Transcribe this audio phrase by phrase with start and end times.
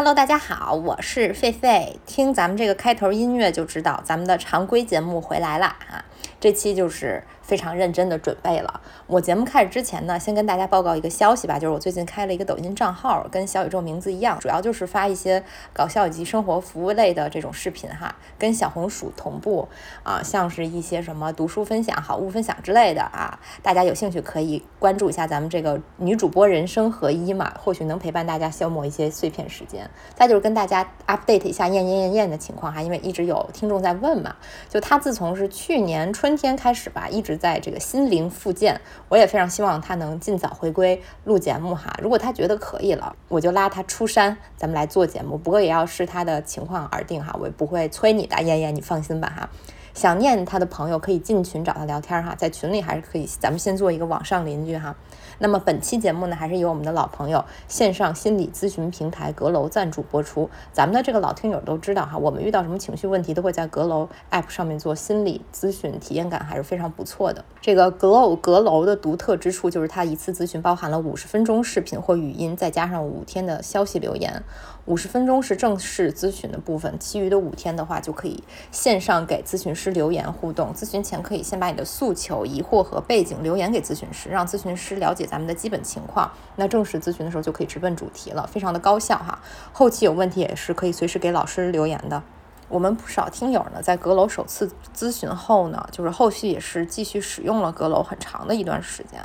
[0.00, 1.94] Hello，大家好，我是狒狒。
[2.06, 6.02] 听咱们这个开头音乐就知道，咱们的常规节目回来了啊！
[6.40, 7.22] 这期就是。
[7.50, 8.80] 非常认真的准备了。
[9.08, 19.66] 我节目开始之前呢，先跟大家报告一个消息吧，就是我最近开了一个抖音账号，跟小宇宙名字一样，主要就是发一些搞笑以及生活服务类的这种视频哈，跟小红薯同步
[20.04, 29.90] 啊，像是一些什么读书分享、好物分享之类的啊，大家有兴趣可以关注一下咱们这个女主播人生合一嘛，或许能陪伴大家消磨一些碎片时间。
[30.14, 34.36] 再就是跟大家 update 一下燕燕燕燕的情况哈，因为一直有听众在问嘛，
[34.68, 37.39] 就她自从是去年春天开始吧，一直。
[37.40, 41.92] 在这个心灵复健，我也非常希望他能尽早回归录节目哈。
[42.00, 45.38] 如果他觉得可以了，我就拉他出山，咱们来做节目。
[45.38, 49.48] 不过也要视他的情况而定哈，我也不会催你的，燕燕，你放心吧哈。
[49.92, 54.94] 想念他的朋友可以进群找他聊天哈，在群里还是可以，咱们先做一个网上邻居哈。
[55.42, 60.50] 那么本期节目呢，还是由我们的老朋友线上心理咨询平台阁楼赞助播出。
[60.70, 67.42] 咱们的这个老听友都知道哈，我们遇到什么情绪问题，都会在阁楼 App 上面做心理咨询，体验感还是非常不错的。
[67.62, 74.42] 这个 Glow 阁楼的独特之处就是它一次咨询包含了五十分钟视频或语音，再加上五天的消息留言。
[74.86, 78.42] 五十分钟是正式咨询的部分，其余的五天的话就可以
[78.72, 80.72] 线上给咨询师留言互动。
[80.74, 86.30] 咨询前可以先把你的诉求、疑惑和背景留言给咨询师，让咨询师了解咱们的基本情况。
[86.56, 89.38] 那正式咨询的时候就可以直奔主题了，非常的高效哈。
[89.72, 92.22] 后期有问题也是可以随时给老师留言的。
[92.68, 99.20] 我们不少听友呢，在阁楼首次咨询后呢，就是后续也是继续使用了阁楼很长的一段时间。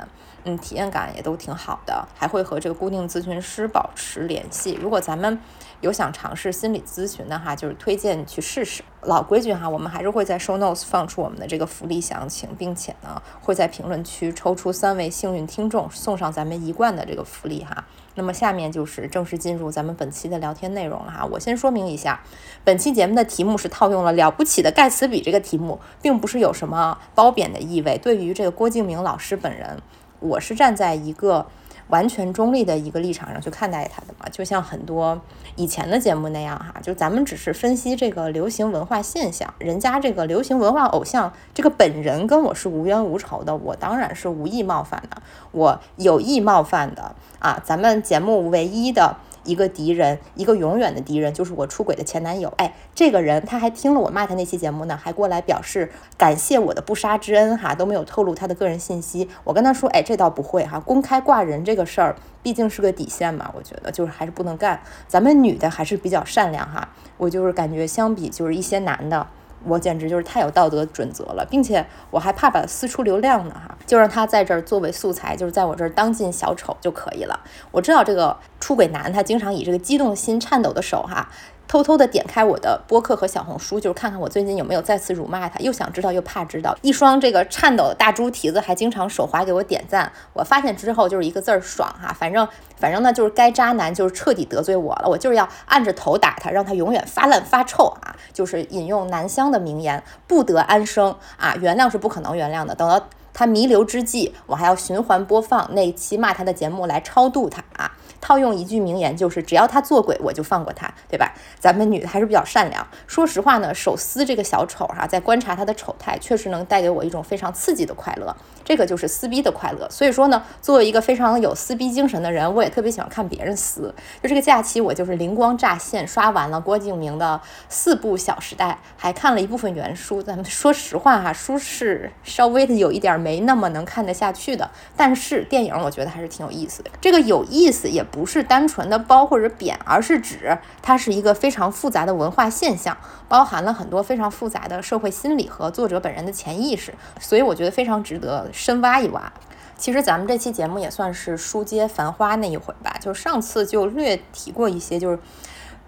[0.48, 4.78] 嗯，体验感也都挺好的，还会和这个固定咨询师保持联系。
[4.80, 5.40] 如果咱们
[5.80, 8.84] 有想尝试心理咨询的哈，就是推荐去试试。
[9.02, 17.84] 老规矩哈，我们还是会在 show notes 放出我们的这个福利详情，并且呢，会在评论区抽出三位幸运听众，送上咱们一贯的这个福利哈。
[18.14, 21.24] 那么下面就是正式进入咱们本期的聊天内容了哈。
[21.24, 22.20] 我先说明一下，
[22.62, 27.98] 本期节目的题目是套用了《了不起的盖茨比》这个题目，并不是有什么褒贬的意味。
[27.98, 29.82] 对于这个郭敬明老师本人。
[30.26, 31.46] 我是站在一个
[31.88, 35.20] 完全中立的一个立场上去看待他的嘛，就像很多
[35.54, 45.22] 以前的节目那样哈，就咱们只是分析这个流行文化现象，人家这个流行文化偶像这个本人跟我是无冤无仇的，我当然是无意冒犯的，
[45.52, 49.16] 我有意冒犯的啊，咱们节目唯一的。
[49.46, 52.52] 一个敌人，一个永远的敌人，就是我出轨的前男友。
[52.58, 59.28] 哎，这个人他还听了我骂他那期节目呢，还过来表示感谢我的不杀之恩，哈，都没有透露他的个人信息。
[59.44, 64.80] 我跟他说，哎，这倒不会哈，公开挂人这个事儿毕竟是个底线嘛，我觉得就是还是不能干。
[65.06, 69.26] 咱们女的还是比较善良哈，我就是感觉相比就是一些男的。
[69.64, 77.40] 我简直就是太有道德准则了，并且我还怕把它撕出流量呢哈，就让他在这儿作为素材，就是在我这儿当尽小丑就可以了。
[77.70, 81.28] 我知道这个出轨男他经常以这个激动心、颤抖的手哈。
[81.68, 85.58] 偷偷的点开我的播客和小红书，就是看看我最近有没有再次辱骂他。
[85.60, 90.10] 又想知道又怕知道，一双这个颤抖的大猪蹄子还经常手滑给我点赞。
[90.32, 92.46] 我发现之后就是一个字儿爽哈，反正
[92.76, 98.14] 反正呢就是该渣男就是彻底得罪我了，我就是要按着头打他，让他永远发烂发臭啊！
[98.32, 101.54] 就是引用南湘的名言，不得安生啊！
[101.60, 107.92] 原谅是不可能原谅的，等到他弥留之际，我还要循环播放那期骂他的节目来超度他啊！
[108.20, 111.32] 套用一句名言，就是只要他做鬼，我就放过他，对吧？
[111.58, 112.86] 咱们女的还是比较善良。
[113.06, 118.34] 说实话呢，手撕这个小丑哈，在观察他的丑态，确实能带给我一种非常刺激的快乐。
[118.64, 119.88] 这个就是撕逼的快乐。
[119.90, 123.94] 所以说呢，作为一个非常有撕逼精神的人，我也特别喜欢看别人撕。
[124.22, 130.22] 就这个假期，我就是灵光乍现，刷完了郭敬明的四部《小时代》，还看了一部分原书。
[130.22, 136.90] 咱们说实话哈，书是稍微的有一点没那么能看得下去的，但是电影我觉得还是挺有意思的。
[137.00, 138.04] 这个有意思也。
[138.10, 142.96] 不是单纯的褒或者贬，而是指它是一个非常复杂的文化现象，
[143.28, 149.32] 包含了很多非常复杂的社会心理和作者本人的潜意识，所以我觉得非常值得深挖一挖。
[149.76, 155.18] 其实咱们这期节目也算是书接繁花那一回吧，就上次就略提过一些，就是。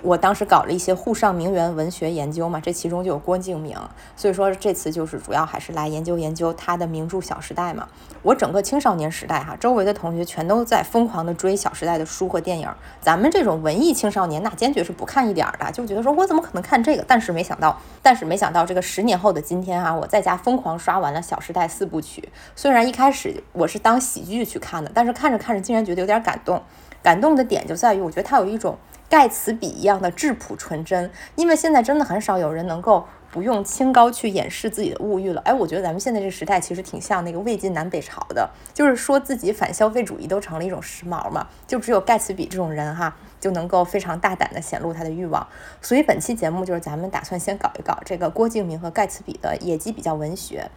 [0.00, 3.76] 我当时搞了一些沪上名媛文学研究嘛，这其中就有郭敬明，
[4.14, 7.88] 所以说这次就是主要还是来研究研究他的名著《小时代》嘛。
[8.22, 12.68] 我整个青少年时代哈，周围的同学全都在疯狂的追《小时代》的书和电影，
[13.00, 17.04] 咱们这种文艺青少年那坚决是不看一点的，就觉得说我怎么可能看这个？
[17.06, 22.28] 但是没想到，但是没想到这个十年后的今天哈，我在家疯狂刷完了《小时代》四部曲。
[22.54, 26.62] 虽然一开始我是当喜剧去看的，但是看着看着竟然觉得有点感动。
[27.00, 28.76] 感动的点就在于，我觉得它有一种。
[29.08, 35.40] 盖茨比一样的质朴纯真，因为现在真的很少有人能够不用清高去掩饰自己的物欲了。
[35.42, 43.16] 哎，我觉得咱们现在这个时代其实挺像那个魏晋南北朝的，就是说自己反消费主义都成了一种时髦嘛，就只有盖茨比这种人哈。
[43.40, 45.46] 就能够非常大胆地显露他的欲望，
[45.80, 50.68] 所以本期节目就是咱们打算先搞一搞这个郭敬明和盖茨比的野鸡比较文学，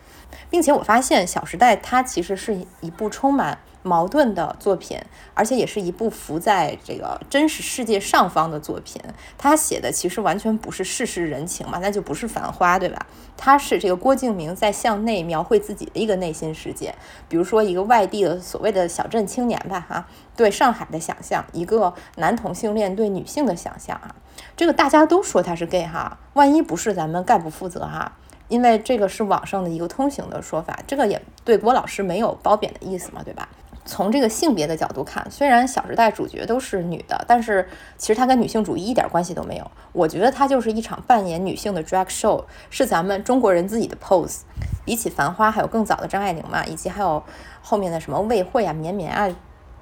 [0.47, 3.57] 并且我发现《小时代》它其实是一部充满。
[3.83, 4.99] 矛盾的作品，
[5.33, 9.01] 而且也是一部浮在这个真实世界上方的作品。
[9.37, 13.05] 他写的其实完全不是世事人情嘛，那就不是繁花，对吧？
[13.37, 16.93] 他是这个郭敬明在向内描绘自己的一个内心世界。
[17.27, 24.15] 比如说一个外地的所谓的小镇青年吧，哈，对上海的想象；一个男同性恋对女性的想象啊。
[24.55, 28.17] 这个大家都说他是 gay 哈，万一不是，咱们概不负责哈。
[28.47, 33.47] 因为这个是网上的一个通行的说法，这个也对郭老师没有褒贬的意思嘛，对吧？
[33.83, 37.67] 从这个性别的角度看，虽然《小时代》主角都是女的，但是
[37.97, 39.71] 其实它跟女性主义一点关系都没有。
[39.91, 44.41] 我觉得它就是一场扮演女性的 drag show，是咱们中国人自己的 pose。
[44.85, 47.23] 比起《繁花》，还有更早的张爱玲嘛，以及还有
[47.61, 49.29] 后面的什么魏慧啊、绵绵啊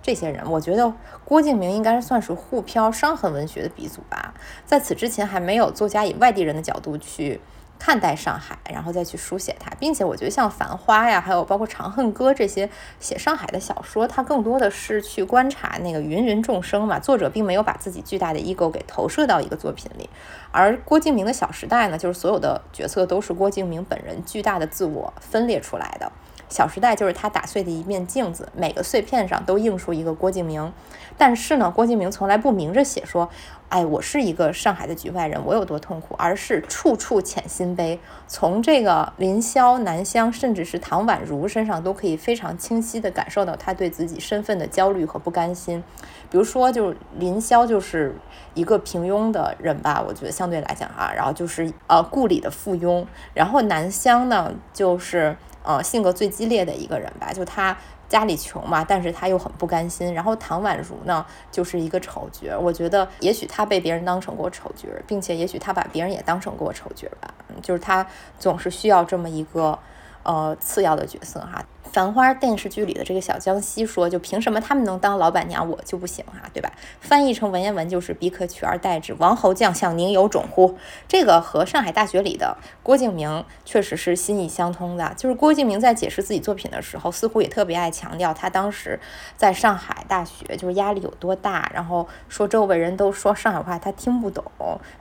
[0.02, 0.94] 这些人，我觉得
[1.26, 4.34] 郭敬明应该算是沪漂伤痕文学的鼻祖吧。
[4.66, 7.42] 在此之前，还没有作家以外地人的角度去。
[7.80, 17.00] 看待上海，然后再去书写它，并且我觉得像《繁花》呀，还有包括《长恨歌》这些写上海的小说，它更多的是去观察那个芸芸众生嘛。
[17.00, 20.10] 作者并没有把自己巨大的 ego 给投射到一个作品里，
[20.52, 26.06] 而郭敬明的《小时代》呢，就是所有的角色都是郭敬明本人巨大的自我分裂出来的。
[26.50, 30.74] 《小时代》就是他打碎的一面镜子，每个碎片上都映出一个郭敬明。
[31.18, 33.30] 但是呢，郭敬明从来不明着写说。
[33.70, 38.00] 哎，我是一个上海的局外人，我有多痛苦，而是处处潜心悲。
[38.28, 45.84] 从这个林霄、南湘，甚至是唐宛如身上，都可以非常清晰地感受到他对自己身份的焦虑和不甘心。
[46.32, 48.16] 比如说，就是林霄就是
[48.56, 53.06] 一个平庸的人吧，我觉得相对来讲啊，然后就是呃故里的附庸。
[53.36, 57.76] 然后南湘呢，就是呃性格最激烈的一个人吧，就他。
[58.10, 60.12] 家里穷嘛，但是他又很不甘心。
[60.16, 62.58] 然后唐宛如呢，就是一个丑角。
[62.58, 67.32] 我觉得也许他被别人当成过丑角，并且也许他把别人也当成过丑角吧。
[67.62, 68.04] 就是他
[68.40, 69.78] 总是需要这么一个
[70.24, 71.64] 呃次要的角色哈。
[71.92, 76.72] 《繁花》电视剧里的这个小江西说：“就凭什么他们能当老板娘，我就不行哈，对吧？”
[77.02, 80.78] 翻译成文言文就是“彼可取而代之，王侯将相宁有种乎？”
[81.10, 85.12] 这个和上海大学里的郭敬明确实是心意相通的。
[85.18, 89.00] 就是郭敬明在解释自己作品的时候，似乎也特别爱强调他当时
[89.36, 94.44] 在上海大学就是压力有多大，然后说周围人都说上海话他听不懂，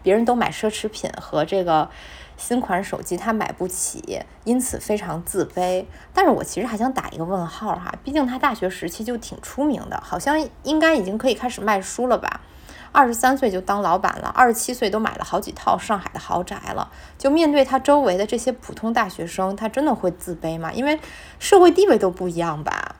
[0.03, 1.91] 别人都买奢侈品和这个。
[2.39, 5.85] 新款手机他买不起，因此非常自卑。
[6.15, 12.41] 但是我其实还想打一个问号哈，毕竟他大学时期就挺出名的，好像应该已经可以开始卖书了吧？
[12.93, 16.91] 二十三岁就当老板了，二十七岁都买了好几套上海的豪宅了。
[17.19, 20.73] 就面对他周围的这些普通大学生，他真的会自卑吗？
[20.73, 20.99] 因为
[21.39, 22.95] 社会地位都不一样吧？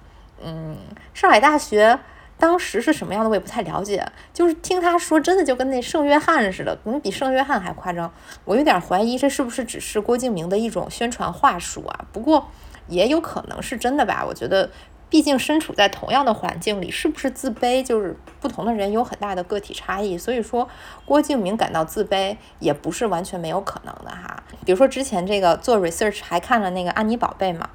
[0.45, 0.77] 嗯，
[1.15, 1.99] 上海大学。
[2.39, 8.13] 当时是什么样的我也不太了解，就是听他说，真的就跟那圣约翰似的，可能比圣约翰还夸张。
[8.45, 12.05] 我有点怀疑这是不是只是郭敬明的一种宣传话术啊？
[12.13, 12.49] 不过
[12.87, 14.25] 也有可能是真的吧。
[14.25, 14.71] 我觉得，
[15.11, 20.17] 毕竟身处在同样的环境里，是不是自卑，就是不同的人有很大的个体差异。
[20.17, 20.69] 所以说，
[21.05, 24.43] 郭敬明感到自卑也不是完全没有可能的哈。
[24.65, 27.69] 比如说之前这个做 research 还看了那个安妮宝贝嘛。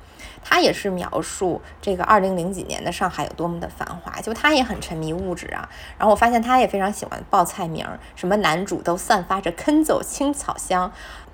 [0.44, 5.68] 他也是描述这个二零零几年的上海有多么的繁华，就他也很沉迷物质啊。
[5.98, 10.92] 然后我发现他也非常喜欢报菜名，什么男主都散发着坑走青草香，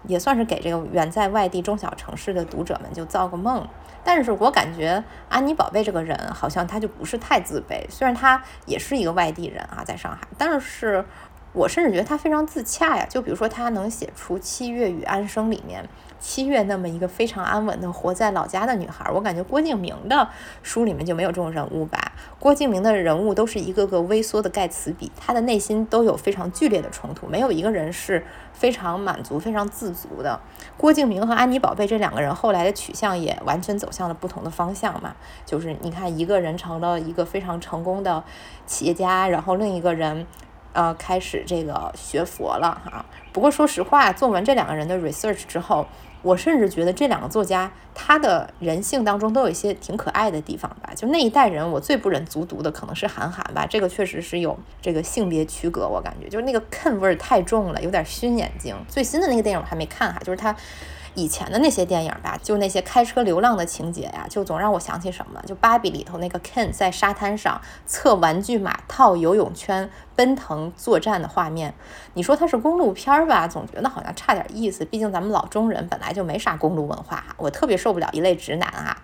[0.08, 3.68] 也算是给这个远在外地中小城市的读者们就造个梦。
[4.04, 11.04] 但是我感觉安妮宝贝这个人好像他就不是太自卑，虽然他也是一个外地人啊，在上海，但是
[11.52, 13.06] 我甚至觉得他非常自洽呀。
[13.10, 15.88] 就比如说他能写出《七月与安生》里面。
[16.20, 20.28] 七月那么一个非常安稳的活在老家的女孩，我感觉郭敬明的
[20.62, 22.12] 书里面就没有这种人物吧。
[22.38, 30.40] 郭敬明的人物都是一个个微缩的盖茨比，他的内心都有非常剧烈的冲突，没有一个人是非常满足、非常自足的。
[30.78, 35.16] 郭敬明和安妮宝贝这两个人后来的取向也完全走向了不同的方向嘛。
[35.46, 38.24] 就是你看，一个人成了一个非常成功的
[38.66, 40.28] 企业家，然后另一个人。
[40.72, 43.04] 呃，开始这个学佛了哈。
[43.34, 45.88] 不过说实话，做完这两个人的 research 之后，
[46.22, 50.92] 我甚至觉得这两个作家他的人性当中都有一些挺可爱的地方吧。
[50.96, 53.66] 就那一代人，我最不忍卒读的可能是韩寒吧。
[53.66, 58.76] 这个确实是有这个性别区隔，我感觉就是那个坑味儿太重了，有点熏眼睛。
[58.88, 60.56] 最新的那个电影我还没看哈，就是他
[61.16, 65.42] 以前的那些电影吧，就那些开车流浪的情节呀，就总让我想起什么？
[65.46, 71.74] 就芭比里头那个 Ken 在沙滩上测玩具马套游泳圈奔腾作战的画面。
[72.14, 74.86] 你说它是公路片儿吧，总觉得好像差点意思。
[74.86, 77.24] 毕竟咱们老中人本来就没啥公路文化。
[77.38, 78.98] 我特别受不了一类直男啊。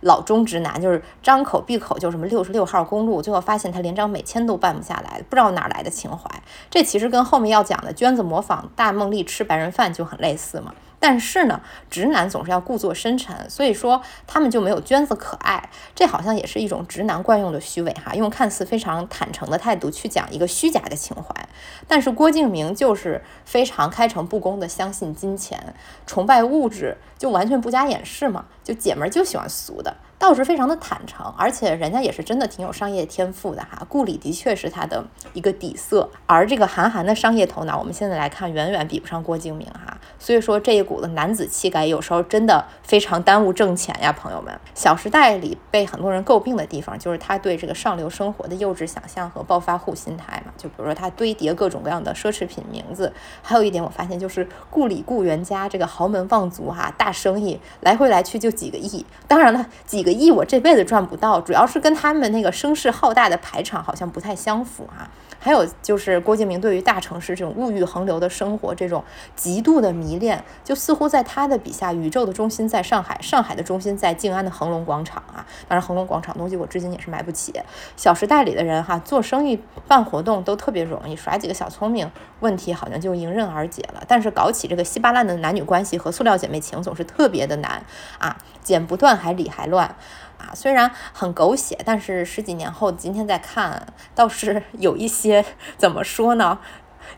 [0.00, 6.28] 老中直男就是张口闭口就什么六十六号公路，最后发现他连张美签都办不下来，不知道哪来的情怀。
[6.68, 10.74] 这其实跟后面要讲的娟子模仿大梦丽吃白人饭就很类似嘛。
[11.02, 15.68] 但是呢，直男总是要故作深沉，所以说他们就没有娟子可爱。
[15.96, 21.48] 这好像也是一种直男惯用的虚伪哈，用看似非常坦诚的态度去讲一个虚假的情怀。
[21.88, 25.74] 但是郭敬明就是非常开诚布公的相信金钱，
[26.06, 29.96] 崇拜物质，就完全不加掩饰嘛，就姐们儿就喜欢俗的。
[30.22, 33.84] 倒是非常的坦诚，而且人家也是真的挺有商业天赋的哈。
[33.88, 39.98] 顾里的确是他的一个底色，而这个韩寒的商业头脑，我们现在来看远远比不上郭敬明哈。
[40.20, 44.54] 所以说这一股子男子气概，有时候真的非常耽误挣钱呀，朋友们。
[44.74, 50.52] 《小时代》里被很多人诟病的地方，就是他对这个上流生活的幼稚想象和暴发户心态嘛。
[50.56, 53.12] 就比如说他堆叠各种各样的奢侈品名字，
[53.42, 60.11] 还有一点我发现就是顾里顾源家这个豪门望族哈，大生意来回来去就几个亿，当然了几个。
[60.12, 65.08] 亿我这辈子赚不到，主要是跟他们那个声势浩大的排场好像不太相符哈。
[65.44, 69.02] 还有就是郭敬明对于大城市这种物欲横流的生活这种
[69.34, 75.44] 极度的迷恋，就似乎在他的笔下，宇宙的中心在上海，上海的中心在静安的恒隆广场啊。
[75.66, 77.52] 当然，恒隆广场东西我至今也是买不起。
[77.96, 82.08] 小时代里的人哈，做生意办活动都特别容易，耍几个小聪明，
[82.38, 84.04] 问题好像就迎刃而解了。
[84.06, 87.84] 但是搞起这个稀巴烂的男女关系和塑料姐妹情，总是特别的难
[88.18, 89.96] 啊，剪不断还理还乱。
[90.42, 95.44] 啊，虽然很狗血，但是十几年后今天再看，倒是有一些
[95.78, 96.58] 怎么说呢？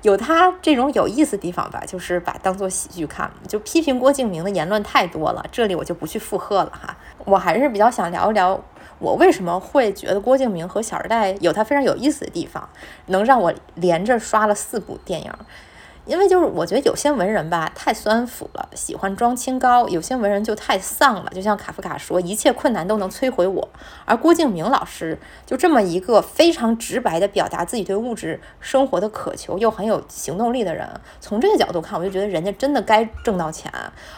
[0.03, 3.31] 有他这种有意思地方吧，就是把当做喜剧看。
[3.49, 6.95] 就批评郭敬明的言论太多了，这里我就不去附和了哈。
[7.25, 8.61] 我还是比较想聊一聊，
[8.99, 12.69] 我为什么会觉得郭敬明和《小时代》有他非常有意思的地方，
[13.07, 15.33] 能让我连着刷了四部电影。
[16.07, 23.69] 因为就是我觉得有些文人吧太酸腐了，喜欢装清高；有些文人就太丧了，就像卡夫卡说，一切困难都能摧毁我。
[24.05, 30.87] 而郭敬明老师就这么一个非常直白的表达自己对物质生活的渴求，又很有行动力的人。
[31.21, 33.73] 从这个角度看，我就觉得人家真的该挣到钱。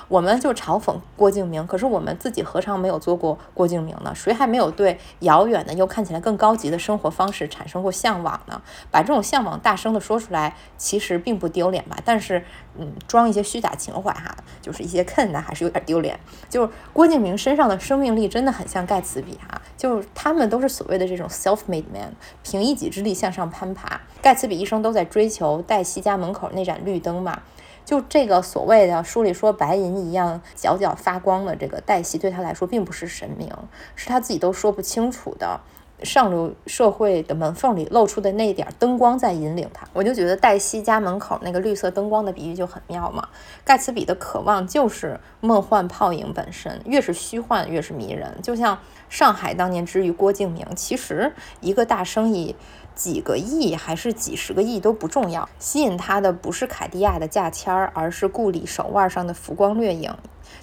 [0.08, 4.12] 我们就嘲讽郭敬明，可是我们自己何尝没有做过郭敬明呢？
[4.12, 8.60] 谁还没有对遥远的又看起来更高级的生活方式产生过向往呢？
[8.90, 11.75] 把这种向往大声的说出来，其实并不丢脸。
[11.76, 12.42] 脸吧，但是，
[12.78, 16.18] 嗯，装一些虚假情怀哈，就是一些坑的，还是有点丢脸。
[16.48, 24.00] 就是郭敬明身上的生命力真的很像盖茨比哈，就是他们都是所谓的这种 self-made man，凭一己之力向上攀爬。
[24.22, 27.42] 盖茨比一生都在追求黛西家门口那盏绿灯嘛，
[27.84, 33.52] 就这个所谓的书里说白银一样皎皎发光的这个黛西，对他来说并不是神明，
[33.94, 35.60] 是他自己都说不清楚的。
[36.02, 43.28] 上流社会的门缝里露出的那点灯光在引领他，我就觉得黛西家门口那个绿色灯光的比喻就很妙嘛。
[43.64, 48.30] 盖茨比的渴望就是梦幻泡影本身，越是虚幻越是迷人。
[48.42, 52.54] 就像上海当年之于郭敬明，其实一个大生意
[52.96, 60.12] 几个亿还是几十个亿都不重要，吸引他的不是凯迪亚的价签儿，而是顾里手腕上的浮光掠影。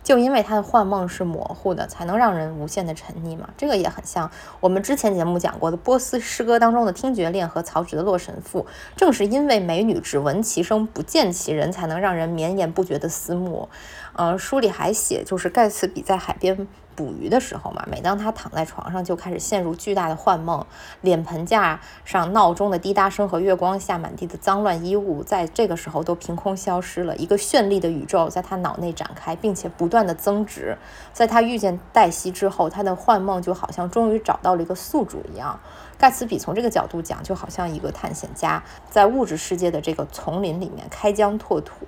[0.02, 3.50] 就因为他的幻梦是模糊的，才能让人无限的沉溺嘛。
[3.58, 8.62] 这个也很像我们之前节目讲过的波斯诗歌当中的听觉恋和曹植的《洛神赋》。
[8.98, 13.70] 正是因为美女只闻其声不见其人，才能让人绵延不绝的思慕。
[14.14, 16.68] 呃，书里还写，就是盖茨比在海边。
[16.96, 20.66] 捕鱼的时候嘛，每当他躺在床上，就开始陷入巨大的幻梦。
[21.02, 27.16] 脸盆架上闹钟的滴答声和月光下满地的脏乱衣物，在这个时候都凭空消失了。
[27.18, 30.78] 一个绚丽的宇宙在他脑内展开，并且不断的增值。
[31.12, 35.60] 在他遇见黛西之后，他的幻梦就好像终于找到了一个宿主一样。
[35.98, 41.86] 盖茨比从这个角度讲，就好像一个探险家，在物质世界的这个丛林里面开疆拓土。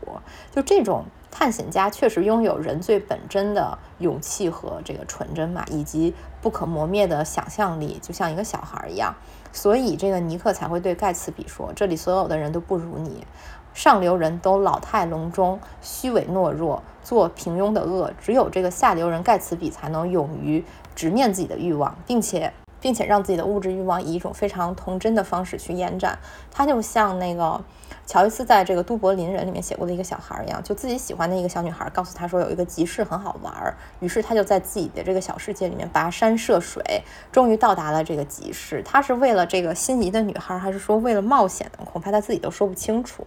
[0.52, 1.06] 就这种。
[1.38, 9.14] 探险家确实拥有人最本真的勇气和这个纯真嘛，以及不可磨灭的想象力，就像一个小孩一样。
[9.52, 13.28] 所以这个尼克才会对盖茨比说：“这里所有的人都不如你，
[13.74, 20.64] 上流人都老态龙钟、虚伪懦弱，做平庸的恶，只有这个下流人盖茨比才能勇于
[20.96, 22.54] 直面自己的欲望，并且
[22.86, 26.20] 并且让自己的物质欲望以一种非常童真的方式去延展。
[26.52, 27.60] 他就像那个。”
[28.08, 36.84] 乔伊斯在这个《都柏林人》里面写过的一个小孩一样，就自己喜欢的一个小女孩告诉他说有一个集市很好玩儿，于是他就在自己的这个小世界里面跋山涉水，
[37.32, 38.84] 终于到达了这个集市。
[38.84, 41.86] 他是为了这个心仪的女孩，还是说为了冒险呢？
[41.92, 43.26] 恐怕他自己都说不清楚。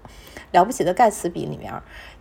[0.52, 1.72] 了不起的盖茨比里面。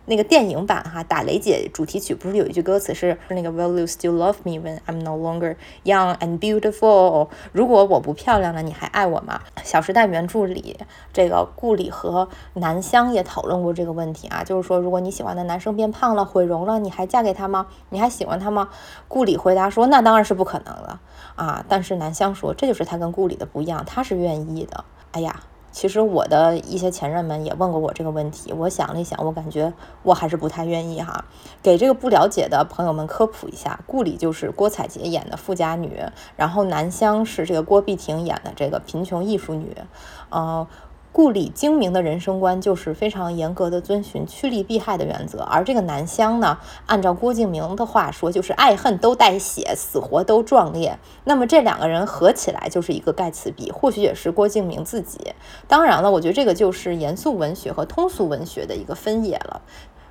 [0.08, 7.28] 那个电影版哈，打雷姐主题曲不是有一句歌词是那个 Will you still love me when I'm no longer young and beautiful？
[7.52, 9.42] 如果我不漂亮了，你还爱我吗？
[9.62, 10.78] 小时代原著里，
[11.12, 17.66] 这个顾里和南湘也讨论过这个问题啊，就是说如果你喜欢的男生变胖了、毁容了，你还嫁给他吗？
[17.90, 18.70] 你还喜欢他吗？
[19.08, 21.00] 顾里回答说，那当然是不可能了
[21.36, 21.62] 啊。
[21.68, 24.84] 但是南湘说，这就是他跟顾里的不一样，他是愿意的。
[25.12, 25.38] 哎呀。
[25.78, 31.24] 其实我的一些前任们也问过我这个问题，我想了一想，我感觉我还是不太愿意哈。
[31.62, 36.02] 给这个不了解的朋友们科普一下，顾里就是郭采洁演的富家女，
[36.34, 39.76] 然后南湘是这个郭碧婷演的这个贫穷艺术女，
[40.32, 40.66] 嗯。
[41.18, 46.56] 顾里精明的人生观就是非常严格的遵循趋利避害的原则，而这个南湘呢，
[46.86, 50.96] 按照郭敬明的话说，就是爱恨都带血，死活都壮烈。
[51.24, 55.34] 那么这两个人合起来就是一个盖茨比，或许也是郭敬明自己。
[55.66, 59.60] 当然了，我觉得这个就是严肃文学和通俗文学的一个分野了。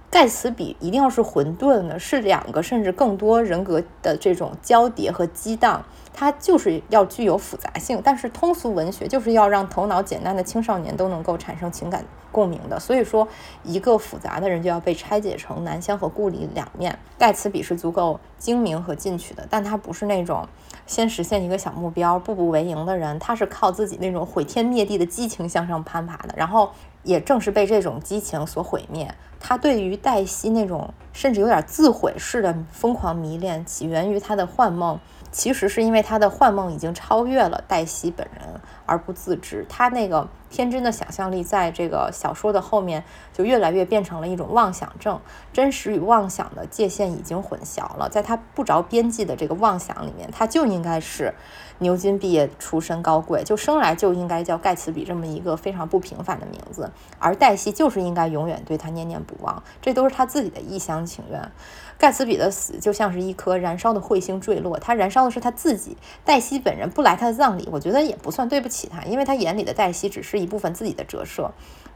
[0.09, 5.85] 盖茨比一定要是混沌的，是两个甚至更多人格的这种交叠和激荡。
[6.19, 12.79] 它就是要具有复杂性，但是通俗文学就是要让头脑简单的青少年都能够产生情感共鸣的。
[12.79, 13.27] 所以说，
[13.63, 16.97] 一个复杂的人就要被拆解成南湘和顾里两面。
[17.19, 20.47] 盖茨比是足够精明和进取的，但他不是那种
[20.87, 26.33] 先实现一个小目标、步步为营的人，他是靠自己那种毁天灭地的激情向上攀爬的。
[26.35, 26.71] 然后，
[27.03, 29.13] 也正是被这种激情所毁灭。
[29.39, 34.99] 他对于黛西那种甚至有点自毁式的疯狂迷恋，起源于他的幻梦。
[35.37, 38.43] 其实是因为他的幻梦已经超越了黛西本人
[38.87, 43.03] 而不自知，他那个天真的想象力在这个小说的后面
[43.33, 45.19] 就越来越变成了一种妄想症，
[45.53, 51.35] 真实与妄想的界限已经混淆了，在他不着边际的这个妄想里面，他就应该是
[51.79, 56.89] 牛津毕业出身高贵，就生来就应该叫盖茨比这么一个非常不平凡的名字，
[57.19, 61.51] 而黛西就是应该永远对他念念不忘，这都是他自己的一厢情愿。
[61.99, 65.97] 盖茨比的死就像是一颗燃烧的彗星坠落，他燃烧的是他自己。
[66.23, 71.49] 黛西本人不来他的葬礼，我觉得也不算对不起他，因为他眼里的黛西只是一部分自己的折射。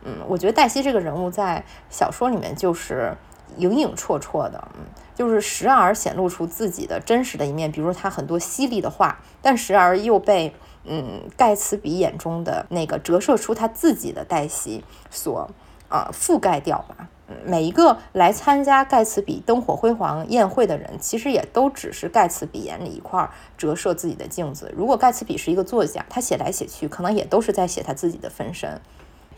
[0.04, 3.15] 嗯，我觉得黛西这个人物在小说里面就是
[3.58, 15.48] 影影绰绰的，嗯，就是时而显露出自己的真实的一面，比如他很多犀利的话，但时而又被嗯盖茨比眼中的那个折射出他自己的黛西所
[15.89, 17.08] 啊覆盖掉吧。
[17.46, 24.74] 每一个来参加盖茨比灯火辉煌宴会的人，其实也都只是盖茨比眼里一块折射自己的镜子。
[24.76, 28.70] 如果盖茨比是一个作家，他写来写去，可能也都是在写他自己的分身。《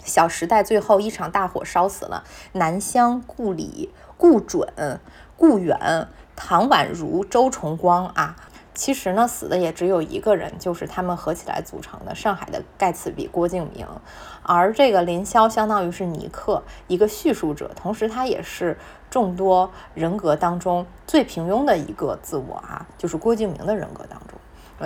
[0.06, 5.00] 小时代》最后一场大火烧死了南湘、顾里、顾准、
[5.38, 8.36] 顾远、唐宛如、周崇光啊。
[8.76, 13.86] 其实呢，死的也只有一个人，就是他们合起来组成的上海的盖茨比郭敬明。
[14.42, 18.78] 而这个林霄相当于是尼克一个叙述者，同时他也是
[19.10, 24.40] 众多人格当中最平庸的一个自我啊，就是郭敬明的人格当中。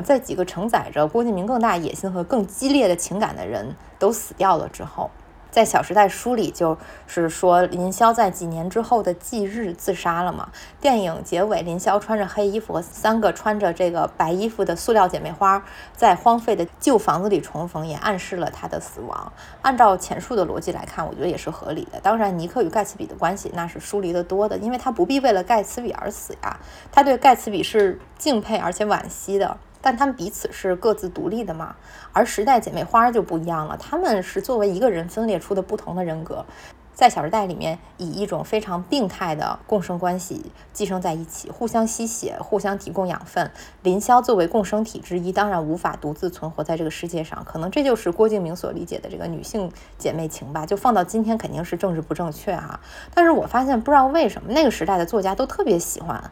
[0.04, 5.10] 在几个承载着郭敬明更大野心和更激烈的情感的人都死掉了之后。
[5.58, 10.50] 在《小时代》书里，就是说林霄在几年之后的忌日自杀了嘛。
[10.80, 15.66] 电影结尾，林霄穿着黑衣服和三个穿着这个白衣服的塑料姐妹花
[15.96, 19.34] 在荒废的旧房子里重逢，也暗示了他的死亡。
[19.64, 22.00] 按照前述的逻辑来看，我觉得也是合理的。
[22.02, 26.60] 当然，尼克与盖茨比的关系那是疏离的多的，因为他不必为了盖茨比而死呀。
[26.92, 29.58] 他对盖茨比是敬佩而且惋惜的。
[29.88, 31.74] 但他们彼此是各自独立的嘛，
[32.12, 36.46] 而时代姐妹花就不一样了，他们是作为一个人分裂出的不同的人格，
[36.94, 43.50] 在小时代里面以一种非常病态的共生关系寄生在一起，互相吸血，互相提供养分。
[43.82, 50.66] 林霄作为共生体之一，当然无法独自存活在这个世界上，可能这就是郭敬明所理解的这个女性姐妹情吧。
[50.66, 52.78] 就放到今天肯定是政治不正确哈，
[53.14, 56.30] 但是我发现不知道为什么那个时代的作家都特别喜欢。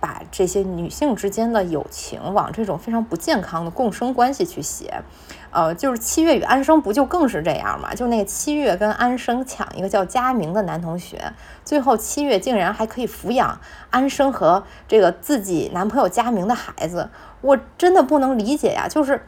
[0.00, 5.02] 把这些女性之间的友情往这种非常不健康的共生关系去写，
[5.50, 7.94] 呃，就是七月与安生不就更是这样吗？
[7.94, 11.32] 就那个七月跟安生抢一个叫佳明的男同学，
[11.64, 18.86] 最后七月竟然还可以抚养安生和这个自己男朋友佳明的孩子，我真的不能理解呀！
[18.88, 19.22] 就是。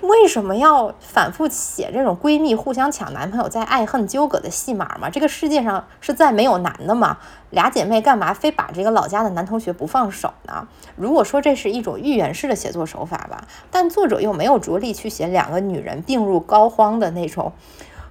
[0.00, 5.10] 为什么要反复写这种闺蜜互相抢男朋友在爱恨纠葛的戏码吗？
[5.10, 7.18] 这个世界上是再没有男的吗？
[7.50, 10.66] 俩姐妹干嘛非把这个老家的男同学不放手呢？
[10.96, 17.52] 如果说这是一种寓言式的写作手法吧，但作者又没有着力去写两个女人病入膏肓的那种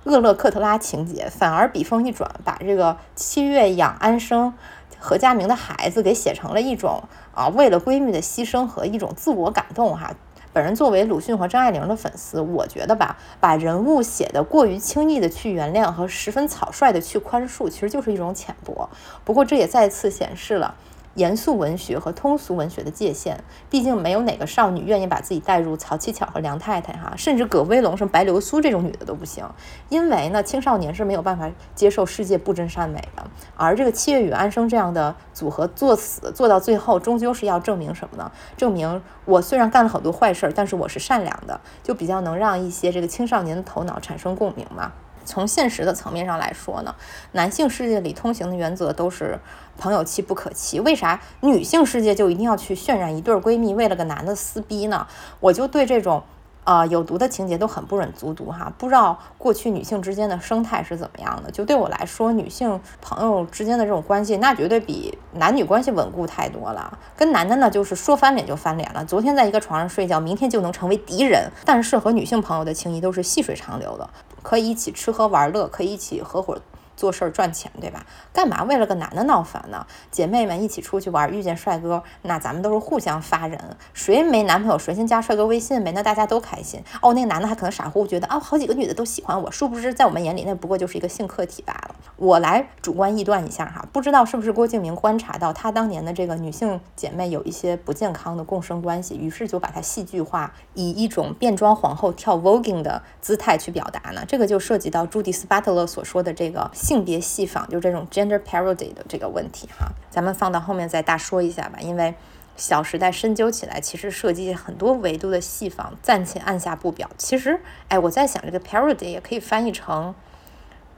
[0.04, 4.54] 厄勒克特拉情节，反而笔锋一转，把这个七月养安生
[4.99, 7.02] 何家明的孩子给写成了一种
[7.34, 10.12] 啊为了闺蜜的牺牲和一种自我感动哈。
[10.51, 18.89] 本人作为鲁迅和张爱玲的粉丝，我觉得吧，把人物写的过于轻易的去原谅和十分草率的去宽恕，其实就是一种浅薄。
[19.23, 20.75] 不过这也再次显示了。
[21.19, 29.45] 严肃文学和通俗文学的界限，毕竟没有哪个少女愿意把自己带入曹七巧和梁太太哈，甚至葛威龙、什么白流苏这种女的都不行，
[29.89, 33.29] 因为呢，青少年是没有办法接受世界不真善美的。
[33.58, 38.32] 而这个七月与安生这样的组合作死做到最后，终究是要证明什么呢？
[38.55, 44.93] 证明我虽然干了很多坏事儿，但是我是善良的，就比较能让一些这个青少年的头脑产生共鸣嘛。
[45.25, 46.95] 从现实的层面上来说呢，
[47.34, 49.38] 男性世界里通行的原则都是
[49.79, 55.07] 朋友妻不可欺，为啥女性世界就一定要去渲染一对闺蜜为了个男的撕逼呢？
[55.39, 56.21] 我就对这种
[56.65, 58.71] 呃有毒的情节都很不忍卒读哈。
[58.77, 61.49] 不知道过去女性之间的生态是怎么样的？
[61.49, 66.99] 就对我来说，女性朋友之间的这种关系，那绝对比男女关系稳固太多了。
[67.15, 71.49] 跟男的呢，就是说翻脸就翻脸了，昨天在一个床上睡觉，明天就能成为敌人。
[71.65, 74.09] 但是和女性朋友的情谊都是细水长流的。
[74.41, 76.57] 可以一起吃喝玩乐，可以一起合伙。
[76.99, 78.05] 做事儿赚钱，对吧？
[78.33, 79.88] 干嘛为了个男的闹烦呢？
[80.12, 83.57] 姐妹们一起出去玩，遇见帅哥，那咱们都是互相发人。
[83.93, 86.83] 谁没男朋友，谁先加帅哥微信呗，那大家都开心。
[87.01, 91.95] 哦，那个男的还可能傻乎乎觉得，哦，好几个女的都喜欢我，殊不知在我们眼里，那不过就是一个性客体罢了。
[92.17, 104.25] 我来主观臆断一下哈，不知道是不是郭敬明观察到他当年的这个女性姐妹有一些不健康的共生关系，于是就把它戏剧化，以一种变装皇后跳 voguing 的姿态去表达呢？
[104.27, 106.69] 这个就涉及到朱迪斯·巴特勒所说的这个。
[106.89, 111.78] 性别戏仿就这种 gender parody 的这个问题哈，咱们放到后面再大说一下吧。
[111.80, 112.06] 因为
[112.58, 117.08] 《小时代》深究起来，其实涉及很多维度的戏仿，暂且按下不表。
[117.15, 120.15] 其实，哎，我在想，这个 parody 也可以翻译成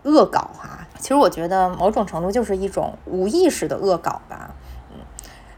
[0.03, 0.87] 恶搞哈。
[0.97, 4.55] 其实我觉得某种程度就是一种无意识的恶搞吧。
[4.93, 4.99] 嗯，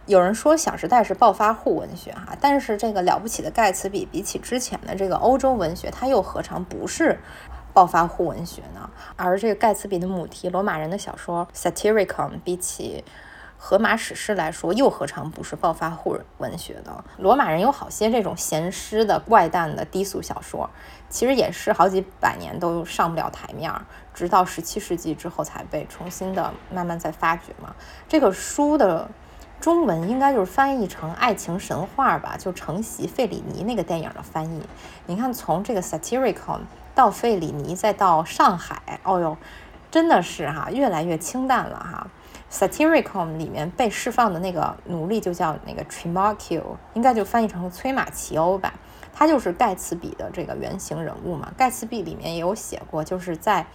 [0.07, 7.19] 有人说《小时代》是暴发户文学哈，但是这个了不起的盖茨比比起之前的这个欧洲文学，它又何尝不是？
[7.73, 8.89] 暴发户文学呢？
[9.15, 13.03] 而这个盖茨比的母题罗马人的小说《Satyricon》比起
[13.57, 17.03] 荷马史诗来说，又何尝不是暴发户文学的？
[17.17, 20.69] 罗马人有好些这种闲诗的怪诞的低俗小说，
[21.09, 27.73] 其实也是好几百年都上不了台面儿，直到十七世纪之后才被重新的慢慢在发掘嘛。
[28.07, 29.09] 这个书的
[29.63, 34.61] 中文应该就是翻译成爱情神话吧，就承袭费里尼那个电影的翻译。
[35.05, 36.35] 你看，从这个《Satyricon》。
[36.93, 39.37] 到费里尼，再到上海，哦哟，
[39.89, 42.07] 真的是哈，越来越清淡了哈。
[42.51, 46.61] Satyricon 里面被释放的那个奴隶就叫那个 Trimarchio，
[46.93, 48.73] 应该就翻译成崔马奇欧吧。
[49.13, 51.53] 他就是盖茨比的这个原型人物嘛。
[51.57, 53.65] 盖茨比里面也有写过，就是在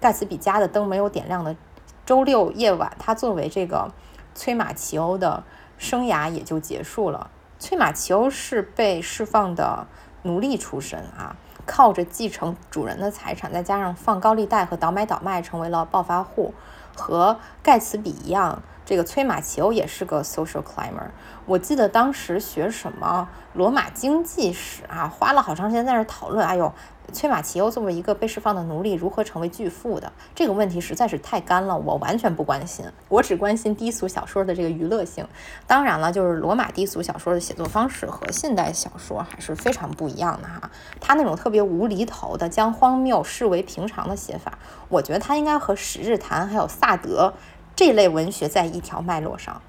[0.00, 1.56] 盖茨比家的灯没有点亮的
[2.04, 3.90] 周六夜晚，他作为这个
[4.36, 5.42] 崔马奇欧的
[5.76, 7.30] 生涯也就结束了。
[7.58, 9.88] 崔马奇欧是被释放的
[10.22, 11.34] 奴隶出身啊。
[11.64, 16.54] 靠着继承主人的财产，再加上放高利贷和倒买倒卖，成为了暴发户。
[16.94, 21.10] 和盖茨比一样，这个崔马奇欧也是个 social climber。
[21.44, 26.46] 我记得当时学什么罗马经济史啊，花了好长时间在那讨论。
[26.46, 26.72] 哎呦。
[27.12, 32.84] 崔马奇欧作为一个被释放的奴隶，如何成为巨富的这个问题实在是太干了，我完全不关心。
[33.08, 35.24] 我只关心低俗小说的这个娱乐性。
[35.68, 40.68] 当然了，就是罗马低俗小说的写作方式和现代小说还是非常不一样的哈。
[41.00, 47.32] 他那种特别无厘头的将荒谬视为平常的写法，我觉得他应该和《十日谈》还有萨德
[47.76, 49.62] 这类文学在一条脉络上。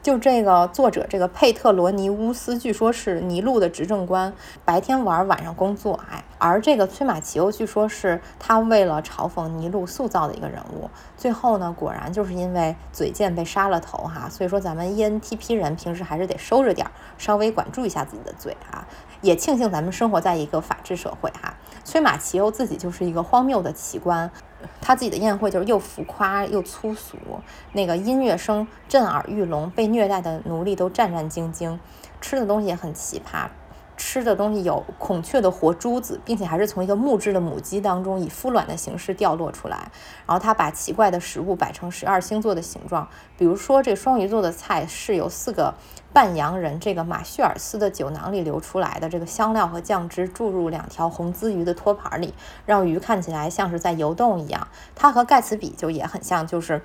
[0.00, 4.32] 就这个作者，这个佩特罗尼乌斯，据说是尼禄的执政官，
[4.64, 5.98] 白天玩，晚上工作。
[6.08, 10.88] 哎，而这个崔马奇欧，据说是他为了嘲讽尼禄塑造的一个人物。
[11.16, 14.28] 最后呢，果然就是因为嘴贱被杀了头哈。
[14.30, 18.86] 所以说，咱们 ENTP 人平时还是得收着点儿，稍微管住一下自己的嘴啊。
[19.20, 21.56] 也庆幸咱们生活在一个法治社会哈。
[21.82, 24.30] 崔马奇欧自己就是一个荒谬的奇观。
[24.80, 27.16] 他自己的宴会就是又浮夸又粗俗，
[27.72, 31.78] 那个音乐声震耳欲聋，被虐待的奴隶都战战兢兢，
[32.20, 33.48] 吃的东西也很奇葩。
[33.98, 39.90] 吃的东西有孔雀的活珠子，并且还是从一个木质的母鸡当中以孵卵的形式掉落出来。
[40.26, 43.06] 然后他把奇怪的食物摆成十二星座的形状，
[43.36, 45.74] 比如说这双鱼座的菜是由四个
[46.12, 52.32] 半羊人这个马叙尔斯的酒囊里流出来的这个香料和酱汁注入两条红鳟鱼的托盘里，
[52.64, 54.68] 让鱼看起来像是在游动一样。
[54.94, 56.80] 它和盖茨比就也很像，就是。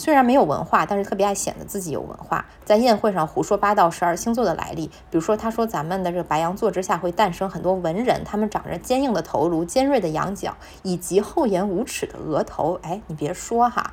[0.00, 4.86] 虽然没有文化，但是特别爱显得自己有文化，在宴会上胡说八道十二星座的来历。
[4.86, 12.80] 比如说，他说咱们的这个白羊座之下会诞生很多文人，他们长着坚硬的头颅、尖锐的羊角以及厚颜无耻的额头。
[12.82, 13.92] 哎，你别说哈，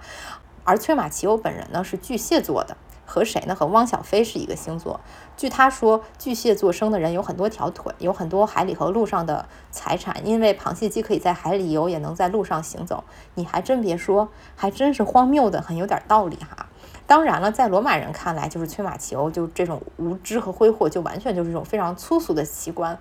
[0.64, 2.78] 而崔马奇欧本人呢是巨蟹座的。
[3.10, 3.56] 和谁呢？
[3.56, 5.00] 和汪小菲是一个星座。
[5.38, 13.04] 据他说，巨蟹座生的人有很多条腿，有很多海里和陆上的财产，因为螃蟹既可以在海里游，也能在路上行走。
[13.36, 16.66] 你还真别说，还真是荒谬的，很有点道理哈。
[17.06, 22.98] 当然了，在罗马人看来，就是催马奇欧就这种无知和挥霍，就完全就是一种非常粗俗的奇观。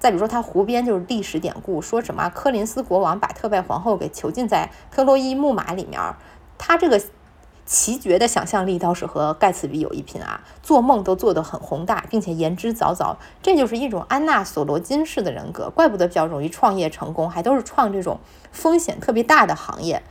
[0.00, 6.00] 再比如说，他胡编就是历史典故，说什么柯林斯国王把特拜皇后给囚禁在特洛伊木马里面，
[6.58, 7.00] 他这个。
[7.66, 18.18] 奇绝的想象力倒是和盖茨比有一拼啊，做梦都做得很宏大，并且言之凿凿，这就是一种安娜索罗金式的人格，怪不得比较容易创业成功，还都是创这种
[18.50, 20.02] 风险特别大的行业。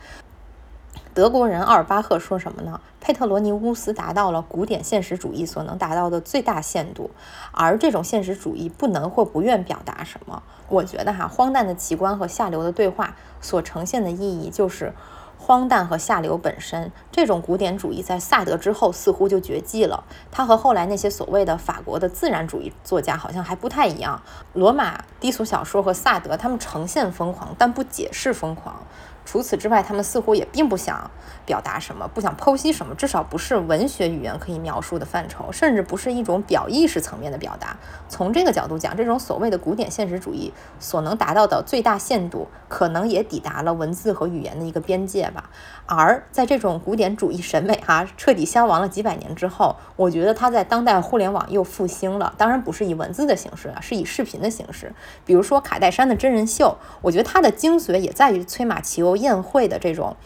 [1.12, 2.80] 德国人奥尔巴赫说什么呢？
[2.98, 7.10] 佩特罗尼乌斯达到了古典现实主义所能达到的最大限度，
[7.52, 10.42] 而这种现实主义不能或不愿表达什么。
[10.68, 14.94] 我觉得哈，荒诞的奇观和下流的对话所呈现的意义就是。
[15.42, 20.04] 荒诞和下流本身，这种古典主义在萨德之后似乎就绝迹了。
[20.30, 24.20] 他和后来那些所谓的法国的自然主义作家好像还不太一样。
[24.52, 28.76] 罗马低俗小说和萨德，他们呈现疯狂，但不解释疯狂。
[29.24, 31.10] 除此之外，他们似乎也并不想
[31.46, 37.76] 表达什么，不想剖析什么，至少不是文学语言可以描述的范畴，甚至不是一种表意识层面的表达。
[38.08, 45.50] 从这个角度讲，这种所谓的古典现实主义所能达到的最大限度，可能也抵达了文字和语言的一个边界吧。
[45.86, 52.32] 而在这种古典主义审美哈彻底消亡了几百年之后，我觉得它在当代互联网又复兴了。
[52.36, 54.92] 当然不是以文字的形式啊，是以视频的形式。
[55.24, 59.09] 比如说卡戴珊的真人秀，我觉得它的精髓也在于催马奇欧。
[59.16, 60.16] 宴会的这种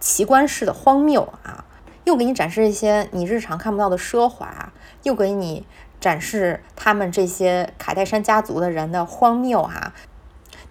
[0.00, 1.64] 奇观式的荒谬啊，
[2.04, 5.66] 又给你展示一些你日常看不到的奢华，又给你
[6.00, 9.92] 展示他们这些卡戴珊家族的人的荒谬哈，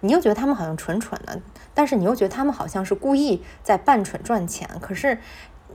[0.00, 1.40] 你又觉得他们好像蠢蠢的，
[1.74, 5.18] 但是你又觉得他们好像是故意在扮蠢赚钱，可是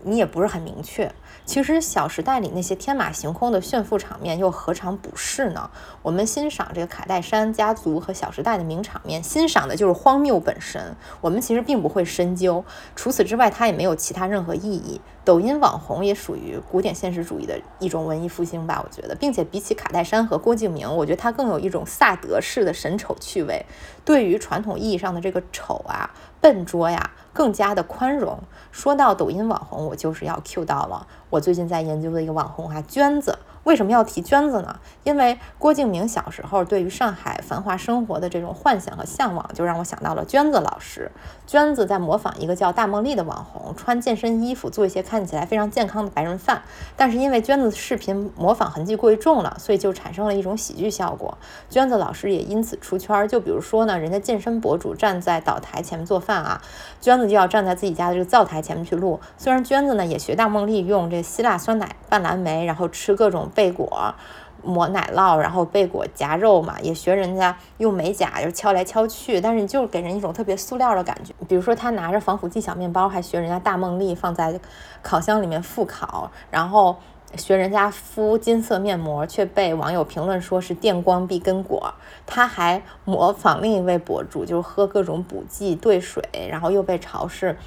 [0.03, 1.11] 你也不是很明确。
[1.49, 5.71] 其实《小时代》里那些天马行空的炫富场面又何尝不是呢？
[6.03, 10.95] 我们欣赏这个卡戴珊家族和《小时代》的名场面，欣赏的就是荒谬本身。
[11.21, 12.63] 我们其实并不会深究，
[12.95, 15.01] 除此之外，它也没有其他任何意义。
[15.25, 23.65] 抖音网红也属于古典现实主义的一种文艺复兴吧，我觉得，并且比起卡戴珊和郭敬明，我觉得它更有一种萨德式的神丑趣味。
[24.05, 28.39] 对于传统意义上的这个丑啊、笨拙呀，更加的宽容。
[28.71, 31.07] 说到抖音网红，我就是要 Q 到了。
[31.29, 33.37] 我最近在研究的一个网红啊，娟子。
[33.63, 34.79] 为什么要提娟子呢？
[35.03, 41.11] 因为郭敬明小时候对于上海繁华生活的这种幻想和向往，就让我想到了娟子老师。
[41.45, 46.61] 娟子在模仿一个叫大梦丽的网红，穿健身衣服，做一些看起来非常健康的白人饭。
[46.95, 51.37] 但是因为娟子视频模仿痕迹过于重了，所以就产生了一种喜剧效果。
[51.69, 53.27] 娟子老师也因此出圈。
[53.27, 56.61] 就比如说呢，人家健身博主站在岛台前面做饭啊，
[57.01, 59.19] 娟子就要站在自己家的这个灶台前面去录。
[59.37, 63.48] 虽然娟子呢也学大梦丽用这希腊酸奶拌蓝莓，然后吃各种。
[63.49, 64.13] 贝果
[64.61, 71.33] 抹奶酪，然后贝果夹肉嘛，也学人家用美甲，就敲来敲去，但是就给人一种特别塑料的感觉。
[71.47, 74.59] 比如说他拿着防腐剂小面包，还学人家大梦丽放在
[75.01, 76.97] 烤箱里面复烤，然后
[77.37, 81.93] 学人家敷金色面膜，却被网友评论说是电光碧根果。
[82.25, 87.57] 他还模仿另一位博主，就是喝各种补剂兑水，然后又被嘲是。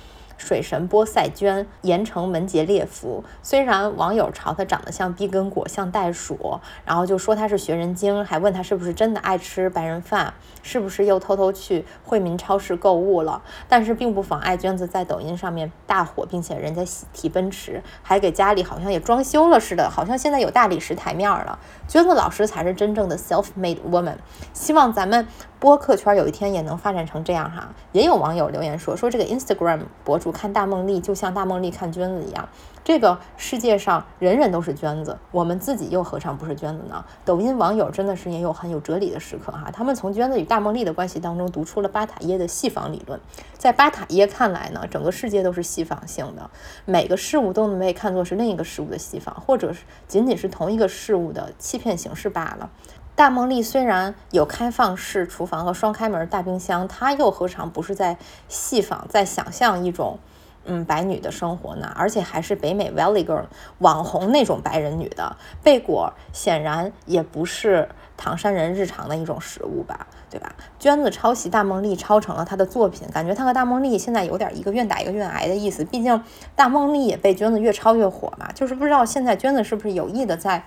[0.42, 3.22] 水神波塞娟，盐城门捷列夫。
[3.44, 13.40] 虽然网友朝他长得像碧根果，像袋鼠，然后就说他是学人精，还问他是不是真的爱吃白人饭，是不是又偷偷去惠民超市购物了。
[13.68, 21.56] 但是并不妨碍娟子在抖音上面大火，并且人家喜提奔驰，还给家里好像也装修了似的，好像现在有大理石台面了。
[21.86, 24.16] 娟子老师才是真正的 self-made woman。
[24.52, 25.28] 希望咱们。
[25.62, 32.48] 播客圈有一天也能发展成这样哈，也有网友留言说说这个 Instagram 博主看大梦丽就像大梦丽看娟子一样，
[32.82, 37.04] 这个世界上人人都是娟子，我们自己又何尝不是娟子呢？
[37.24, 43.20] 抖音网友真的是也有很有哲理的时刻哈，他们从娟子与大梦丽的关系当中读出了巴塔耶的戏仿理论，
[43.56, 46.50] 在巴塔耶看来呢，整个世界都是戏仿性的，
[46.84, 52.68] 每个事物都能被看作是另一个事物的戏仿，或者是仅仅是同一个事物的欺骗形式罢了。
[53.14, 58.16] 大梦丽虽然有开放式厨房和双开门大冰箱，她又何尝不是在
[58.48, 60.18] 戏仿、在想象一种
[60.64, 63.44] 嗯白女的生活呢，而且还是北美 Valley Girl
[63.78, 65.36] 网红那种白人女的。
[65.62, 70.54] 贝果显然也不是唐山人日常的一种食物吧，对吧？
[70.78, 75.84] 娟子抄袭大梦丽，抄成了她的作品，感觉她和大梦丽现在有点一个愿打一个愿挨的意思。
[75.84, 76.22] 毕竟
[76.56, 80.64] 大梦丽也被娟子越抄越火嘛，就是不知道现在娟子是不是有意的在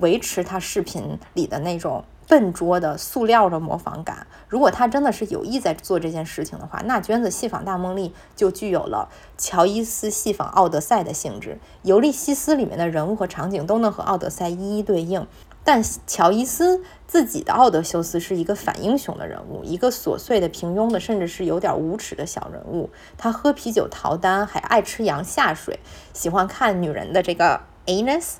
[0.00, 2.04] 维持他视频里的那种。
[2.28, 4.24] 笨拙的塑料的模仿感。
[4.46, 11.58] 如果他真的是有意在做这件事情的话，那娟子戏仿大梦丽就具有了乔伊斯戏仿奥德赛的性质。
[11.82, 15.26] 尤利西斯里面的人物和场景都能和奥德赛一一对应，
[15.64, 22.90] 但乔伊斯自己的奥德修斯是一个反英雄的人物，一个琐碎的、平庸的，甚至是有点无耻的小人物。
[23.18, 25.80] 他喝啤酒逃单，还爱吃羊下水，
[26.12, 28.34] 喜欢看女人的这个 anus。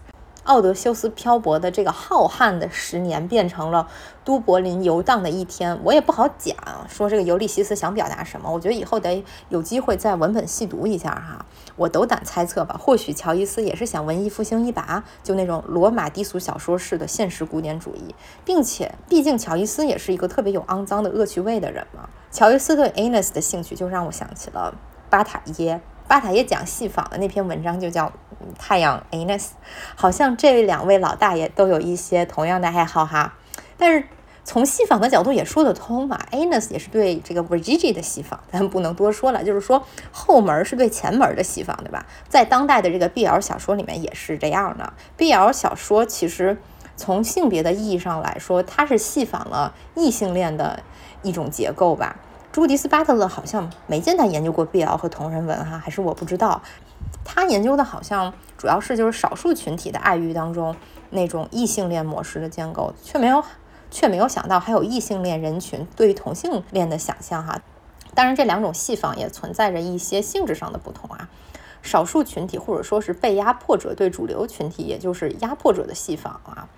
[0.45, 3.89] 奥德修斯漂泊的这个浩瀚的十年，变成了
[4.25, 5.79] 都柏林游荡的一天。
[5.85, 6.57] 我也不好讲，
[6.89, 8.51] 说这个尤利西斯想表达什么。
[8.51, 11.45] 我觉得以后得有机会再文本细读一下哈。
[11.77, 22.09] 我斗胆猜测吧，或许乔伊斯也是想文艺复兴一把，就那种罗马低俗小说式的现实古典主义，并且毕竟乔伊斯也是一个特别有肮脏的恶趣味的人嘛。
[22.31, 24.75] 乔伊斯对 anus 的兴趣，就让我想起了
[25.11, 25.81] 巴塔耶。
[26.09, 28.07] 巴塔耶讲戏仿的那篇文章就叫
[28.59, 29.43] 《太阳 Anus》，
[29.95, 33.35] 好像这两位老大爷都有一些同样的爱好哈。
[33.77, 34.05] 但是
[34.43, 39.45] 从戏仿的角度也说得通嘛，Anus 也是对这个 Virgini 的戏仿，咱不能多说了。
[39.45, 42.07] 就是说后门是对前门的戏仿，对吧？
[42.29, 44.93] 在当代的这个 BL 小说里面也是这样的。
[45.19, 46.57] BL 小说其实
[46.97, 50.83] 从性别的意义上来说，它是戏仿了异性恋的
[51.23, 52.17] 一种结构吧。
[52.51, 56.61] 朱迪斯·巴特勒好像没见他研究过 BL 和同人文哈，还是我不知道。
[57.25, 60.75] 他研究的好像主要是就是少数群体的爱欲当中
[61.11, 63.45] 那种异性恋模式的建构，却没有
[63.91, 67.61] 却没有想到还有异性恋人群对于同性恋的想象哈。
[68.15, 71.29] 当然，这两种戏仿也存在着一些性质上的不同啊。
[71.83, 76.69] 少数群体或者说是被压迫者对主流群体，也就是压迫者的戏仿啊。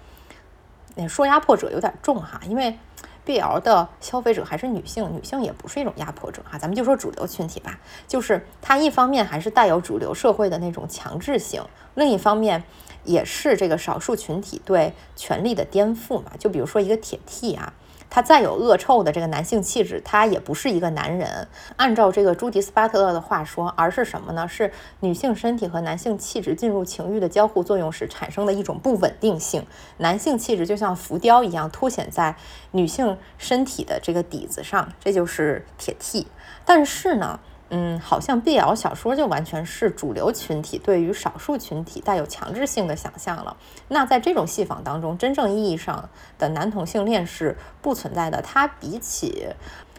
[1.08, 2.78] 说压迫者有点重哈，因为。
[3.26, 11.62] BL 的消费者还是女性，女性也不是一种压迫者哈，咱们就说主流群体吧，就是它一方面还是带有主流社会的那种强制性，
[11.94, 12.64] 另一方面
[13.04, 17.72] 也是这个少数群体对权力的颠覆嘛，就比如说一个铁 T 啊。
[18.14, 21.48] 他再有恶臭的这个男性气质，他也不是一个男人。
[21.76, 24.46] 按照这个朱迪斯巴特勒的话说，而是什么呢？
[24.46, 24.70] 是
[25.00, 29.64] 女性身体和男性气质进入情欲的交互作用时产生的一种不稳定性。
[29.96, 32.36] 男性气质就像浮雕一样，凸显在
[32.72, 36.26] 女性身体的这个底子上，这就是铁 T。
[36.66, 37.40] 但是呢？
[37.74, 43.56] 嗯，好像 BL 小说就完全是主流群体对于少数群体带有强制性的想象了。
[43.88, 48.42] 那在这种戏仿当中，真正意义上的男同性恋是不存在的。
[48.42, 49.48] 它比起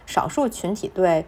[0.05, 1.25] 少数群体对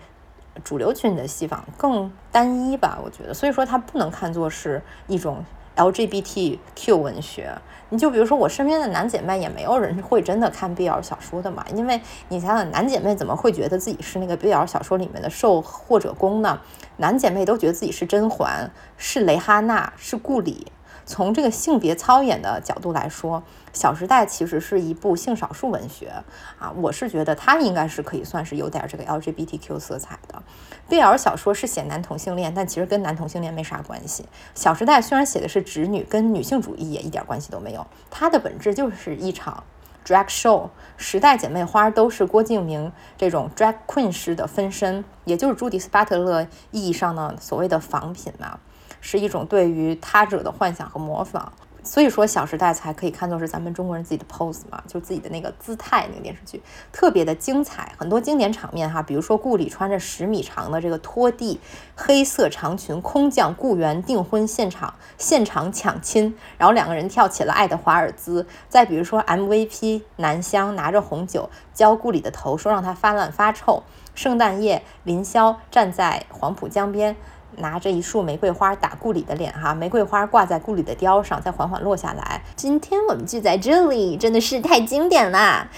[0.64, 3.00] 主流群体的戏仿更单一吧？
[3.04, 5.44] 我觉得，所以说它不能看作是一种。
[5.76, 7.54] LGBTQ 文学，
[7.90, 11.66] 你就比如说我身边的男姐妹，也没有人会真的看 BL 小说的嘛。
[11.76, 16.60] 因为你想想，男姐妹怎么会觉得自己是那个 BL 小说里面的受或者攻呢？
[16.98, 20.72] 男姐妹都觉得自己是甄嬛，是蕾哈娜，是顾里。
[21.06, 23.40] 从这个性别操演的角度来说，
[23.72, 26.12] 《小时代》其实是一部性少数文学
[26.58, 30.42] 啊，我是觉得它应该是可以算是有点这个 LGBTQ 色彩的。
[30.90, 34.24] BL 小说是写男同性恋，但其实跟男同性恋没啥关系。
[34.56, 39.64] 《小时代》虽然写的是直女，跟女性主义也一点关系都没有，它的本质就是一场
[40.06, 40.70] drag show。
[40.98, 48.60] 时代姐妹花都是郭敬明这种 drag queen 式的分身，也就是朱迪斯巴特勒意义上的所谓的仿品嘛。
[49.06, 56.08] 是一种对于他者的幻想和模仿，所以说《小时代》才可以看作是咱们中国人自己的 pose 嘛，就自己的那个姿态。
[56.10, 56.60] 那个电视剧
[56.92, 61.60] 特别的精彩，很多经典场面哈，比如说顾里穿着十米长的这个拖地
[61.96, 68.48] 黑色长裙，空降顾源订婚现场，现场抢亲，然后两个人跳起了爱的华尔兹。
[68.68, 73.84] 再比如说 MVP 南湘拿着红酒浇顾里的头，说让他发烂发臭。
[74.16, 77.16] 圣诞夜林霄站在黄浦江边。
[77.58, 82.44] 拿着一束玫瑰花打顾里的脸，哈，玫瑰花挂在顾里的貂上，再缓缓落下来。
[82.56, 85.70] 今天我们聚在这里，真的是太经典了。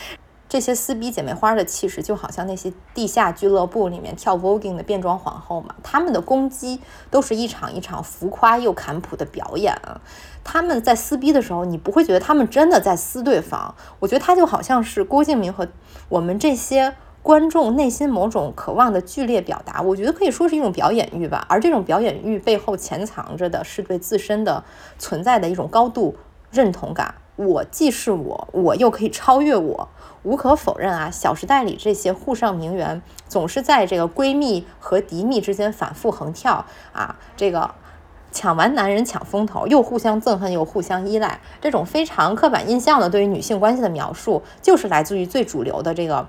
[0.49, 5.75] 这些撕逼姐妹花的气势，就好像那些地下俱乐部里面跳 voguing 的变装皇后嘛。
[5.83, 6.79] 他们的攻击
[7.11, 9.77] 都是一场一场浮夸又坎普的表演。
[10.45, 13.75] 他们在撕逼的时候，你不会觉得他们真的在撕对方。
[13.99, 15.67] 我觉得他就好像是郭敬明和
[16.07, 16.95] 我们这些。
[17.27, 21.45] 观众内心某种渴望的剧烈表达，我觉得可以说是一种表演欲吧。
[21.49, 24.63] 而这种表演欲背后潜藏着的是对自身的
[24.97, 26.15] 存在的一种高度
[26.49, 29.89] 认同感我既是我，我又可以超越我。
[30.23, 36.63] 无可否认啊，《小时代》里这些沪上名媛总是在这个闺蜜和敌蜜之间反复横跳
[36.93, 37.71] 啊，这个
[38.31, 46.25] 抢完男人抢风头，又互相憎恨又互相依赖，这种非常刻板印象的对于女性关系的描述，就是来自于最主流的这个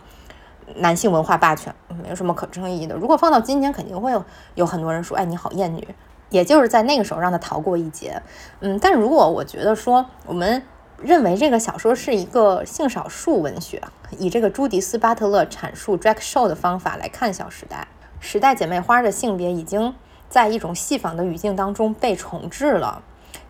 [0.77, 2.95] 男性文化霸权，没有什么可争议的。
[2.95, 5.87] 如果放到今天，肯定会有有很多人说，哎，你好厌女。
[6.31, 8.23] 也就是在那个时候让他逃过一劫。
[8.61, 10.63] 嗯，但如果我觉得说我们。
[11.01, 13.81] 认为这个小说是一个性少数文学，
[14.19, 17.87] 以这个朱迪斯·巴特勒阐述 drag show 的方法来看《小时代》，
[18.19, 19.95] 时代姐妹花的性别已经
[20.29, 23.01] 在一种戏仿的语境当中被重置了，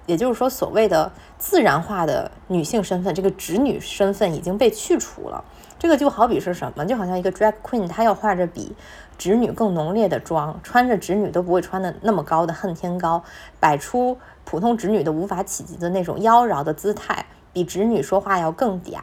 [0.05, 5.43] 也就是说，所谓的自然化的女性身份，这个直女身份已经被去除了。
[5.79, 6.85] 这个就好比是什么？
[6.85, 8.75] 就好像一个 drag queen，她要画着比
[9.17, 13.23] 直女更浓烈的妆，穿着直女都不会穿的那么高的恨天高，
[13.61, 17.27] 摆出普通直女都无法企及的那种妖娆的姿态。
[17.53, 19.01] 比直女说话要更嗲，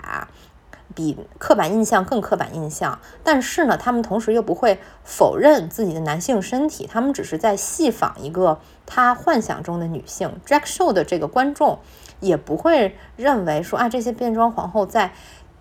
[0.94, 3.00] 比刻板印象更刻板印象。
[3.24, 10.40] 但是呢，他们同时又不会否认自己的男性身体，他们只是在戏仿一个他幻想中的女性。
[10.46, 11.80] drag show 的这个观众
[12.22, 15.12] 也不会认为说啊，这些变装皇后在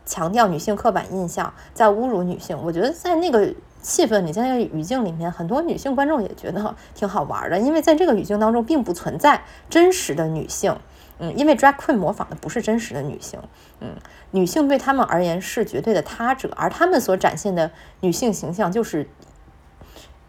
[0.06, 2.58] 强调女性刻板印象，在侮辱女性。
[2.62, 10.76] 我觉得在那个气氛里，在那个语境里面，很多女性观众也觉得挺好玩的，因为在这个语境当中，并不存在真实的女性。
[11.18, 13.38] 嗯，因为 drag queen 模仿的不是真实的女性，
[13.78, 13.94] 嗯，
[14.32, 19.08] 女性对他们而言是绝对的他者，而他们所展现的女性形象就是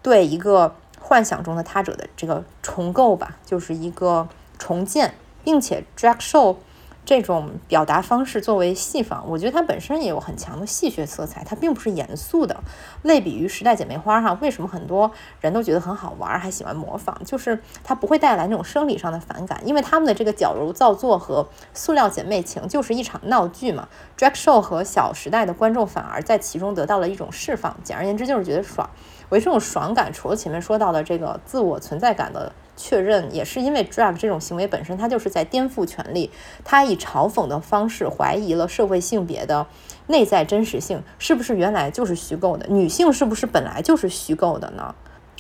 [0.03, 4.28] 对一个幻想中的他者的这个重构吧，就是一个
[4.59, 6.57] 重建，并且 drag show。
[7.06, 12.64] 这种表达方式作为戏仿，我觉得它本身也有很强的戏谑色彩，它并不是严肃的。
[13.03, 17.16] 类比于《时代姐妹花》哈，为什么很多人都觉得很好玩，还喜欢模仿？
[17.24, 23.88] 就是它不会带来那种生理上的反感，因为他们的这个矫揉造作和塑料姐妹情就是一场闹剧嘛。
[24.18, 28.89] Drag Show 和《小时代》的观众反而在其中得到了一种释放，简而言之就是觉得爽。
[29.30, 32.51] 我觉得这种爽感，除了前面说到的这个自我存在感的。
[32.76, 36.32] 确认也是因为 drag 这种行为本身，它就是在颠覆权力，
[36.63, 39.65] 它以嘲讽的方式怀疑了社会性别的
[40.07, 42.67] 内在真实性，是不是原来就是虚构的？
[42.67, 44.93] 女性是不是本来就是虚构的呢？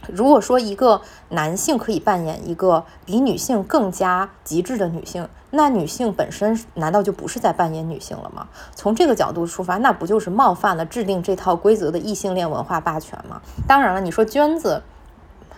[0.07, 8.47] 如果说一个男性可以扮演一个比女性更加极致的女性，那女性本身难道就不是在扮演女性了吗？
[8.75, 13.41] 从这个角度出发，那不就是冒犯了制定这套规则的异性恋文化霸权吗？
[13.67, 14.83] 当然了，你说娟子。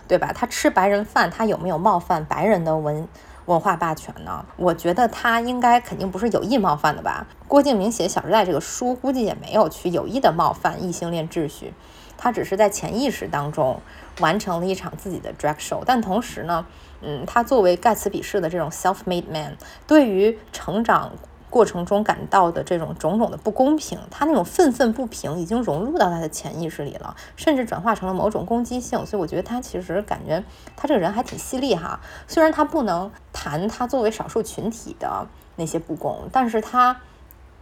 [0.08, 0.32] 对吧？
[0.34, 3.06] 他吃白人饭，他有没有冒犯白人的文
[3.44, 4.44] 文化霸权呢？
[4.56, 7.26] 我觉得他应该肯定不是有意冒犯的吧。
[7.46, 11.72] 郭敬明写《小时代》这个书，估计也没有去有意的冒犯异性恋秩序，
[12.16, 13.80] 他只是在潜意识当中
[14.20, 15.82] 完成了一场自己的 drag show。
[15.84, 16.66] 但同时呢，
[17.02, 19.56] 嗯，他作为盖茨比式的这种 self-made man，
[19.86, 21.12] 对于成长。
[21.50, 29.04] 过程中感到的这种种种的不公平，他那种愤愤不平已经融入到他的潜意识里了，甚至转化成了某种攻击性。
[29.06, 30.44] 所以我觉得他其实感觉
[30.76, 32.00] 他这个人还挺犀利哈。
[32.26, 35.26] 虽然他不能谈他作为少数群体的
[35.56, 37.00] 那些不公，但是他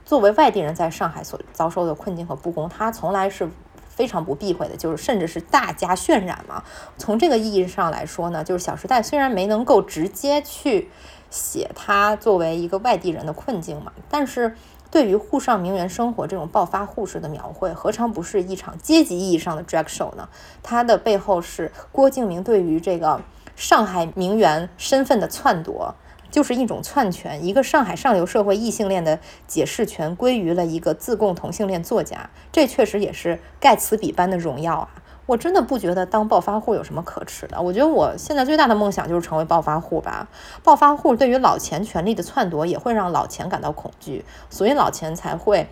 [0.04, 3.48] 作为外地人在上海所遭受的困境和不公，他从来是
[3.88, 6.64] 非常不避讳的，就是甚至是大加渲染嘛。
[6.98, 10.90] 从这个意义上来说呢，就是《小时代》虽然没能够直接去。
[11.30, 14.54] 写他作为一个外地人的困境嘛，但是
[14.90, 20.28] 对于沪上名媛生活这种暴发户式的描绘，何尝不是一场阶级意义上的 drag show 呢？
[20.62, 23.20] 它的背后是郭敬明对于这个
[23.54, 25.94] 上海名媛身份的篡夺，
[26.30, 34.88] 就是一种篡权，一个上海上流社会异性恋的解释权归于了一个自贡同性恋作家，这确实也是盖茨比般的荣耀啊。
[35.26, 37.60] 我真的不觉得当暴发户有什么可耻的。
[37.60, 40.28] 我觉得我现在最大的梦想就是成为暴发户吧。
[40.62, 45.68] 暴发户对于老钱权力的篡夺也会让老钱感到恐惧，所以老钱才会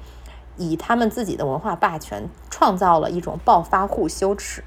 [0.56, 4.64] 以他们自己的文化霸权创造了一种暴发户羞耻。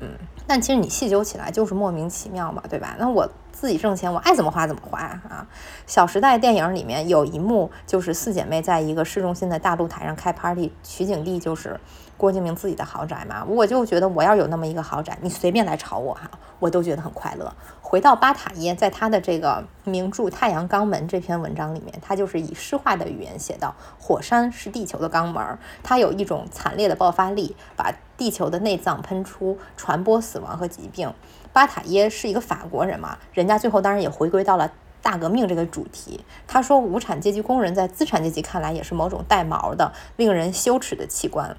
[0.00, 0.10] 嗯，
[0.46, 2.94] 但其实你细究起来就是莫名其妙嘛，对吧？
[2.96, 5.44] 那我自己挣钱，我爱怎么花怎么花啊。
[5.84, 11.80] 《小时代》电影里面有一幕就是四姐妹在一个市中心的大露台上开 party，取景地就是。
[12.18, 17.50] 郭敬明自己的豪宅嘛，我就觉得我要有那么一个豪宅，你随便来炒我哈，我都觉得很快乐。
[17.80, 31.14] 回到巴塔耶，在他的这个名著《太阳肛门》这篇文章里面，他就是以诗化的语言写道：火山是地球的肛门，它有一种惨烈的爆发力，把地球的内脏喷出，传播死亡和疾病。
[31.52, 36.24] 巴塔耶是一个法国人嘛，人家最后当然也回归到了大革命这个主题。
[36.46, 41.56] 他说，无产阶级工人在资产阶级看来也是某种带毛的、令人羞耻的器官。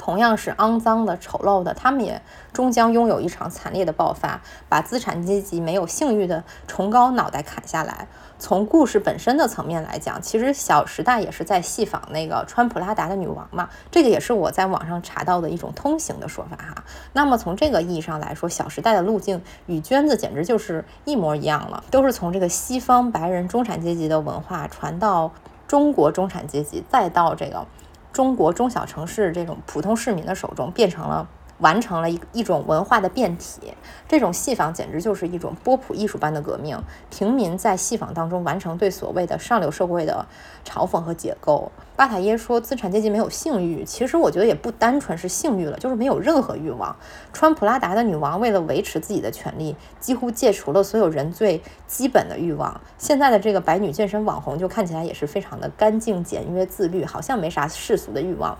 [0.00, 2.22] 同样是肮脏的、丑陋的，他们也
[2.54, 8.08] 终将拥有一场惨烈的爆发，把资产阶级没有性欲的崇高脑袋砍下来。
[8.38, 16.82] 从故事本身的层面来讲，其实《小时代》也是在戏仿那个穿普拉达的女王嘛，这个也是我在网上查到的一种通行的说法哈。
[17.12, 25.30] 那么从这个意义上来说，《小时代》的路径与娟子简直就是一模一样了，都是从这个西方白人中产阶级的文化传到
[25.68, 27.66] 中国中产阶级，再到这个
[28.12, 31.28] 中国中小城市这种普通市民的手中，变成了。
[31.60, 33.74] 完成了一一种文化的变体，
[34.08, 36.78] 这种戏仿简直就是一种波普艺术般的革命。
[37.10, 40.26] 平民在戏仿当中完成对所谓的上流社会的
[40.64, 41.70] 嘲讽和解构。
[41.96, 46.96] 巴塔耶说资产阶级没有性欲，其实我觉得也不单纯是性欲了，就是没有任何欲望。
[47.32, 52.80] 穿普拉达的女王为了维持自己的权利，几乎戒除了所有人最基本的欲望。
[52.96, 58.56] 现在的这个白女健身网红就看起来也是非常的干净、简约、自律，好像没啥世俗的欲望。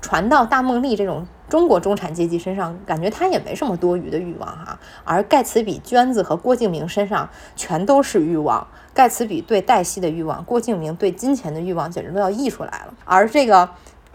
[0.00, 4.78] 传到大梦丽这种中国中产阶级身上，感觉她也没什么多余的欲望哈。
[5.04, 8.66] 而盖茨比、娟子和郭敬明身上全都是欲望。
[8.92, 12.94] 盖茨比对黛西的欲望，郭敬明对金钱的欲望，简直都要溢出来了。
[13.04, 13.68] 而这个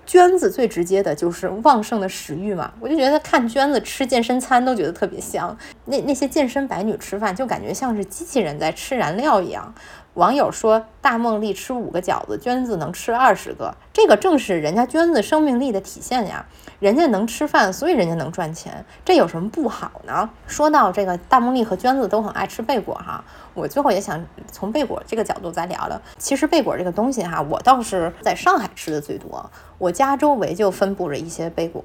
[0.05, 2.71] 娟子最直接的就是旺盛的食欲嘛。
[2.79, 5.57] 我就觉得看娟子吃健身餐都觉得特别香。
[5.85, 9.73] 那那些健身白女吃饭就感觉像是机器人在吃燃料一样。
[10.15, 16.45] 网友说：“大梦丽吃五个饺子，娟子能吃二十个，这个正是人家娟子生命力的体现呀。
[16.79, 23.21] 人家能吃饭，所以人家能赚钱，这有什么不好呢？”说到这个，大梦丽和娟子都很爱吃贝果哈。
[23.53, 26.01] 我最后也想从贝果这个角度再聊聊。
[26.17, 31.83] 其实贝果这个东西哈，我倒是在上海吃的最多，我家周围就分布着一些贝果。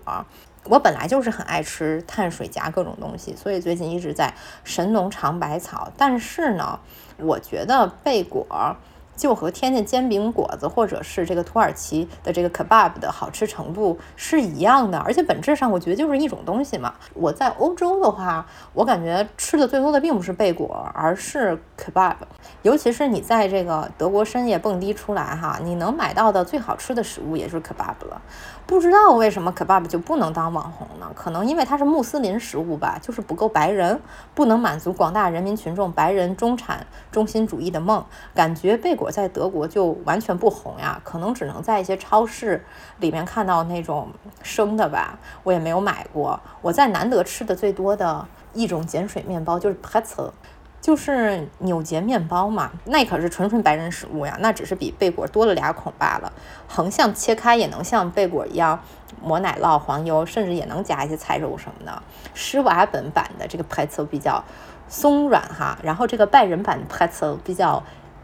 [0.64, 5.90] 我本来就是很爱吃碳水加各种东西，所以最近一直在神农尝百草。
[5.96, 6.78] 但是呢，
[7.22, 8.46] 我觉得贝果。
[9.16, 16.94] 就和天津煎饼果子或者是这个土耳其的这个 kebab 的好吃程度是一样的，而且本质上我觉得就是一种东西嘛。
[17.12, 22.14] 我在欧洲的话，我感觉吃的最多的并不是贝果，而是 kebab。
[22.62, 28.22] 尤其是你在这个德国深夜蹦迪出来哈，你能买到的最好吃的食物也就是 kebab 了。
[28.70, 31.10] 不知道为什么 kebab 就不能当网红呢？
[31.16, 34.00] 可能因为它是穆斯林食物吧，就是不够白人，
[34.32, 38.04] 不能满足广大人民群众白人中产中心主义的梦。
[38.32, 39.10] 感觉贝果。
[39.10, 42.64] 在德国就完全不红呀，可能只能在一些超市
[43.00, 44.06] 里面看到那种
[44.40, 46.38] 生的吧，我也没有买过。
[46.62, 50.30] 我在难得吃的最多的一种碱水面包就是 pretzel，
[50.80, 56.32] 就是扭结面包嘛，那可是纯纯白人食物呀，那只是比贝果多了俩孔罢了。
[56.66, 58.80] 横向切开也能像贝果一样
[59.22, 62.02] 抹奶酪、黄油，甚至也能加一些菜肉什么的。
[62.34, 64.42] 施瓦本版的这个 pretzel 比较
[64.88, 67.82] 松软哈，然后这个拜仁版 pretzel 比较。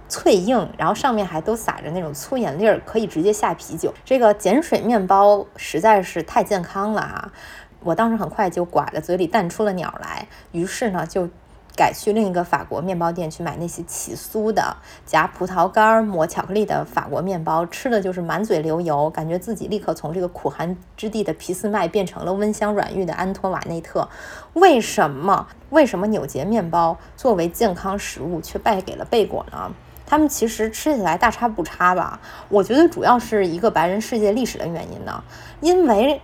[0.09, 3.93] 脆硬，然后上面还都撒着那种粗盐粒儿，可以直接下啤酒。
[4.05, 7.33] 这个碱水面包实在是太健康了哈！
[7.81, 11.29] 我当时很快就刮着嘴里淡出了鸟来，于是呢就
[11.77, 24.09] 改去另一个法国面包店去买那些起酥的夹葡萄干抹巧克力的法国面包，吃的就是满嘴流油，感觉自己立刻从这个苦寒之地的皮斯麦变成了温香软玉的安托瓦内特。
[24.55, 25.47] 为什么？
[25.69, 29.71] 为什么纽结面包作为健康食物却败给了贝果呢？
[30.09, 32.21] 他们其实吃起来大差不差吧？
[32.49, 35.23] 我觉得主要是一个白人世界历史的原因呢，
[35.61, 36.23] 因为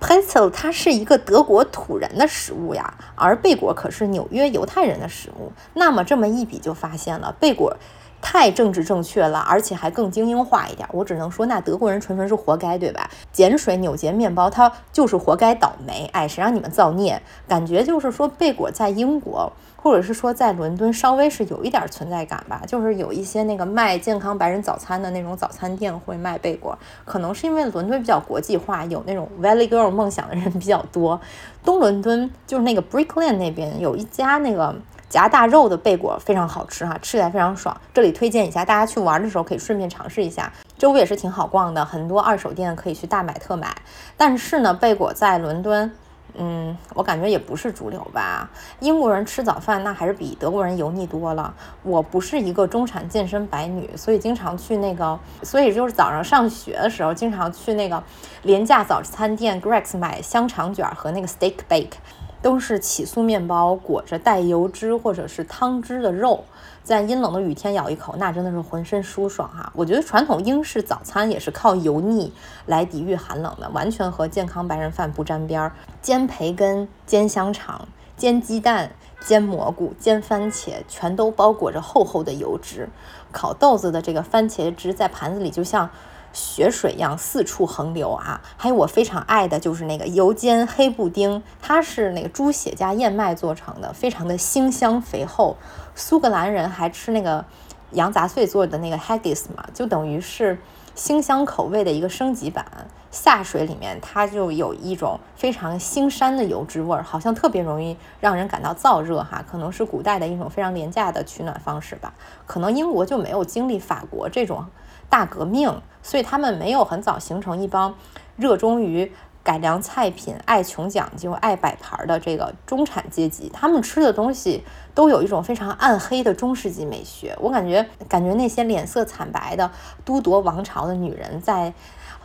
[0.00, 5.52] Pencil，它是一个德国土人的食物呀，而贝果可是纽约犹太人的食物。
[5.74, 7.76] 那么这么一比就发现了，贝果
[8.22, 10.88] 太政治正确了，而且还更精英化一点。
[10.92, 13.10] 我只能说，那德国人纯纯是活该，对吧？
[13.34, 16.08] 碱水纽结面包，它就是活该倒霉。
[16.12, 17.20] 哎，谁让你们造孽？
[17.48, 19.52] 感觉就是说，贝果在英国。
[19.82, 31.18] 或者是说，在伦敦稍微是有一点存在感吧，就是有一些那个卖健康白人早餐的那种早餐店会卖贝果，可能是因为伦敦比较国际化，有那种 Valley Girl 梦想的人比较多。
[31.64, 34.74] 东伦敦就是那个 Brick Lane 那边有一家那个
[35.10, 37.78] 夹大肉的贝果非常好吃哈，吃起来非常爽。
[37.92, 40.50] 这里推荐一下，大家去玩的时候可以顺便尝试一下。
[40.78, 43.76] 周围也是挺好逛的，很多二手店可以去大买特买。
[44.16, 45.92] 但是呢，贝果在伦敦。
[46.34, 48.48] 嗯，我感觉也不是主流吧。
[48.78, 51.52] 英国人吃早饭那还是比德国人油腻多了。
[51.82, 58.00] 我不是一个中产健身白女，所以经常去那个，所以就是早上上学的时候，经常去那个
[58.44, 61.94] 廉价早餐店 Greg's 买香肠卷和那个 steak bake，
[62.42, 66.44] 都是起酥面包裹着带油脂或者是汤汁的肉。
[66.82, 69.70] 在阴冷的雨天咬一口，那真的是浑身舒爽哈！
[69.76, 72.32] 我觉得传统英式早餐也是靠油腻
[72.66, 75.72] 来抵御寒冷的，完全和健康白人饭不沾边儿。
[76.00, 77.86] 煎培根、煎香肠、
[78.16, 82.88] 煎鸡蛋、煎蘑菇、煎番茄，全都包裹着厚厚的油脂。
[83.30, 85.88] 烤豆子的这个番茄汁在盘子里就像
[86.32, 88.40] 血水一样四处横流啊！
[88.56, 95.56] 还有我非常爱的就是那个油煎黑布丁，它是那个猪血加燕麦做成的，非常的腥香肥厚。
[95.94, 97.44] 苏格兰人还吃那个
[97.92, 100.56] 羊杂碎做的那个 haggis 嘛，就等于是
[100.94, 102.64] 腥香口味的一个升级版。
[103.10, 112.14] 下水里面它就有一种非常腥膻的油脂味儿，好像特别容易让人感到燥热哈，可能是古代的一种非常廉价的取暖方式吧。
[112.46, 114.64] 可能英国就没有经历法国这种
[115.08, 115.82] 大革命。
[116.02, 117.94] 所以他们没有很早形成一帮
[118.36, 123.50] 热衷于改良菜品、爱穷讲究、爱摆盘的这个中产阶级。
[123.52, 124.62] 他们吃的东西
[124.94, 127.36] 都有一种非常暗黑的中世纪美学。
[127.40, 129.70] 我感觉，感觉那些脸色惨白的
[130.04, 131.72] 都铎王朝的女人，在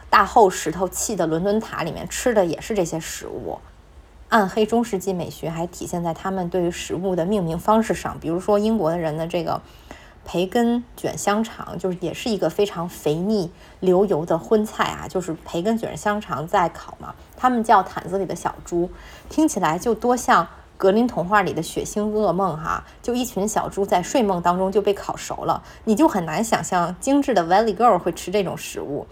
[0.10, 3.60] 大厚石头砌的伦敦塔里面吃的也是这些食物。
[4.30, 9.62] 暗黑中世纪美学还体现在他们对于食物的命名方式上，比如说英国的人的这个。
[10.26, 17.14] 培根卷香肠就是也是一个非常肥腻流油的荤菜啊，就是培根卷香肠在烤嘛。
[17.38, 18.90] 他们叫毯子里的小猪，
[19.30, 20.48] 听起来就多像
[20.78, 22.84] 格林童话里的血腥噩梦哈！
[23.02, 29.08] 就一群小猪在睡梦当中就被烤熟了，你就很难想象精致的 Valley Girl 会吃这种食物。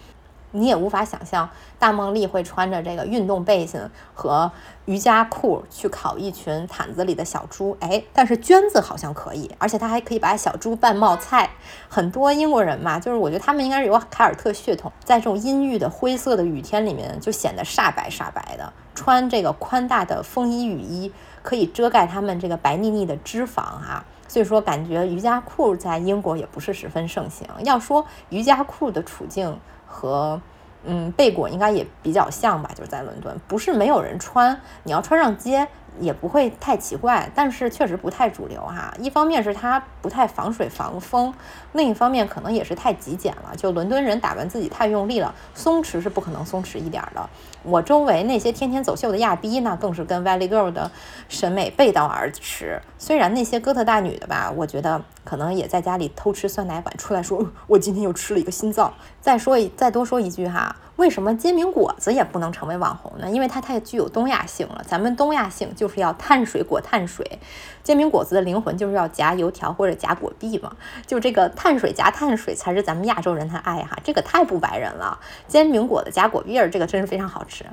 [0.56, 1.50] 你也无法想象
[1.80, 3.82] 大梦丽会穿着这个运动背心
[4.14, 4.52] 和
[4.86, 11.50] 瑜伽裤去烤一群毯子里的小猪，哎，但是娟子好像可以，而且她还可以把小猪拌冒菜。
[11.90, 18.72] 很多英国人嘛，就是我觉得他们应该是有凯尔特血统，在这种阴郁的灰色的雨天里面就显得煞白煞白的。
[18.94, 27.48] 穿这个宽大的风衣雨衣可以遮盖他们这个白腻腻的脂肪哈，所以说感觉瑜伽裤在英国也不是十分盛行。
[27.64, 29.60] 要说瑜伽裤的处境。
[29.94, 30.42] 和
[30.84, 35.68] 嗯，贝果应该也比较像吧，就是在伦敦，不是没有人穿，你要穿上街。
[36.00, 38.94] 也不会太奇怪，但是确实不太主流哈。
[39.00, 41.34] 一方面是它不太防水防风，
[41.74, 43.56] 另一方面可能也是太极简了。
[43.56, 47.30] 就伦敦人打扮自己太用力了，松弛是不可能松弛一点的。
[47.64, 50.92] 我周围那些天天走秀的亚逼，那更是跟 Valley Girl 的
[51.30, 52.82] 审美背道而驰。
[52.98, 58.94] 虽然那些哥特大女的吧，我觉得可能也在家里偷吃酸奶碗，出来说我今天又吃了一个心脏。
[59.22, 60.76] 再说一再多说一句哈。
[60.96, 63.30] 为什么煎饼果子也不能成为网红呢？
[63.30, 64.84] 因为它太具有东亚性了。
[64.88, 67.40] 咱们东亚性就是要碳水裹碳水，
[67.84, 70.76] 煎饼果子的灵魂就是要夹油条或者夹果篦嘛。
[71.08, 75.20] 就这个碳水夹碳水才是咱们亚洲人的爱哈，这个太不白人了。
[75.48, 77.66] 煎饼果子夹果篦儿，这个真是非常好吃。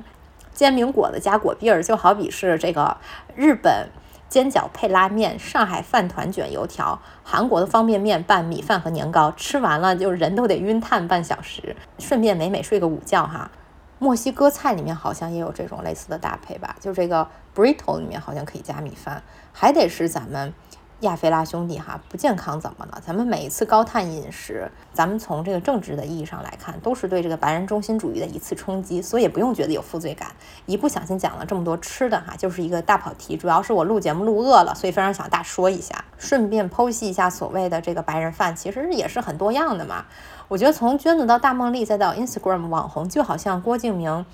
[0.53, 2.97] 煎饼果子夹果篦儿，就好比是这个
[3.35, 3.87] 日本。
[4.31, 13.51] 煎饺配拉面，上海饭团卷油条，韩国的方便面拌米饭和年糕，吃完了就人都得晕碳半小时，顺便美美睡个午觉哈。
[13.99, 19.21] 墨西哥菜里面好像也有这种类似的搭配吧，就这个 burrito 里面好像可以加米饭，
[19.51, 20.53] 还得是咱们。
[21.01, 23.01] 亚非拉兄弟哈不健康怎么了？
[23.05, 30.29] 咱们每一次高碳饮食，咱们从这个政治的意义上来看，都是对这个白人中心主义的一次冲击，所以也不用觉得有负罪感。
[30.65, 33.35] 一不小心讲了这么多吃的哈，就是一个大跑题。
[33.35, 40.05] 主要是我录节目录饿了，所以非常想大说一下，顺便剖析一下所谓的这个白人饭，其实也是很多样的嘛。
[40.47, 44.25] 我觉得从娟子到大梦丽再到 Instagram 网红，就好像郭敬明。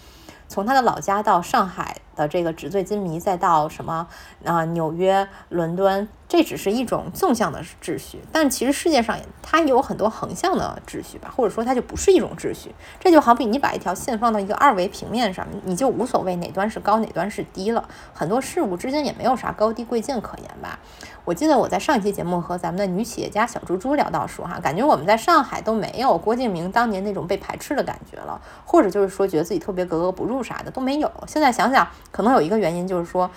[0.49, 4.07] 从他的老家到上海的这个纸醉金迷，再到什么
[4.45, 12.75] 啊纽约、伦敦，这只是一种纵向的秩序，但其实世界上它有很多横向的秩序吧，或者说它就不是一种秩序。
[12.99, 20.77] 这就好比你把一条线放到一个二维平面上，你就无所谓哪端是高哪端是低了，很多事物之间也没有啥高低贵贱可言吧。
[21.23, 31.11] 我记得我在上一期节目和咱们的女企业家小猪猪聊到说，哈，感觉我们在上海都没有郭敬明当年那种被排斥的感觉了，或者就是说觉得自己特别格格不入啥的都没有。
[31.25, 33.29] 现在想想，可能有一个原因就是说，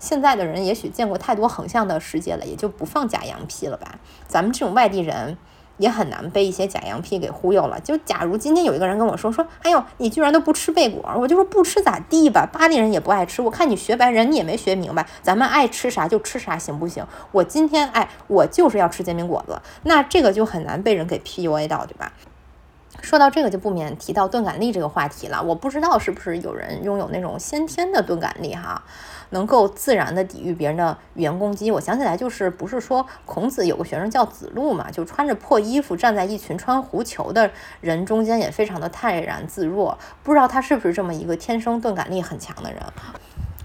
[0.00, 3.98] 现在的人也许见过太多横向的世界了，也就不放假洋屁了吧。
[4.26, 5.36] 咱们这种外地人。
[5.78, 7.78] 也很难被一些假羊皮给忽悠了。
[7.78, 12.44] 就假如今天有一个人跟我说说，哎呦，你居然都不吃贝果，我就说不吃咋地吧？
[12.52, 17.06] 巴黎人也不爱吃，我看你学白人，你也没学明白，咱们爱吃啥就吃啥，行不行？
[17.30, 22.12] 我今天哎，我就是要吃煎饼果子，那这个就很难被人给 PUA 到，对吧？
[23.02, 25.42] 说到这个，就不免提到钝感力这个话题了。
[25.42, 28.82] 我不知道是不是有人拥有那种先天的钝感力哈。
[29.30, 37.50] 能够自然的抵御别人的语言攻击，我想起来就是不是说孔子有个学生叫子路嘛，就穿着破衣服站在一群穿狐裘的
[37.82, 39.98] 人中间，也非常的泰然自若。
[40.22, 42.82] 不知道他是不是这么一个天生钝感力很强的人。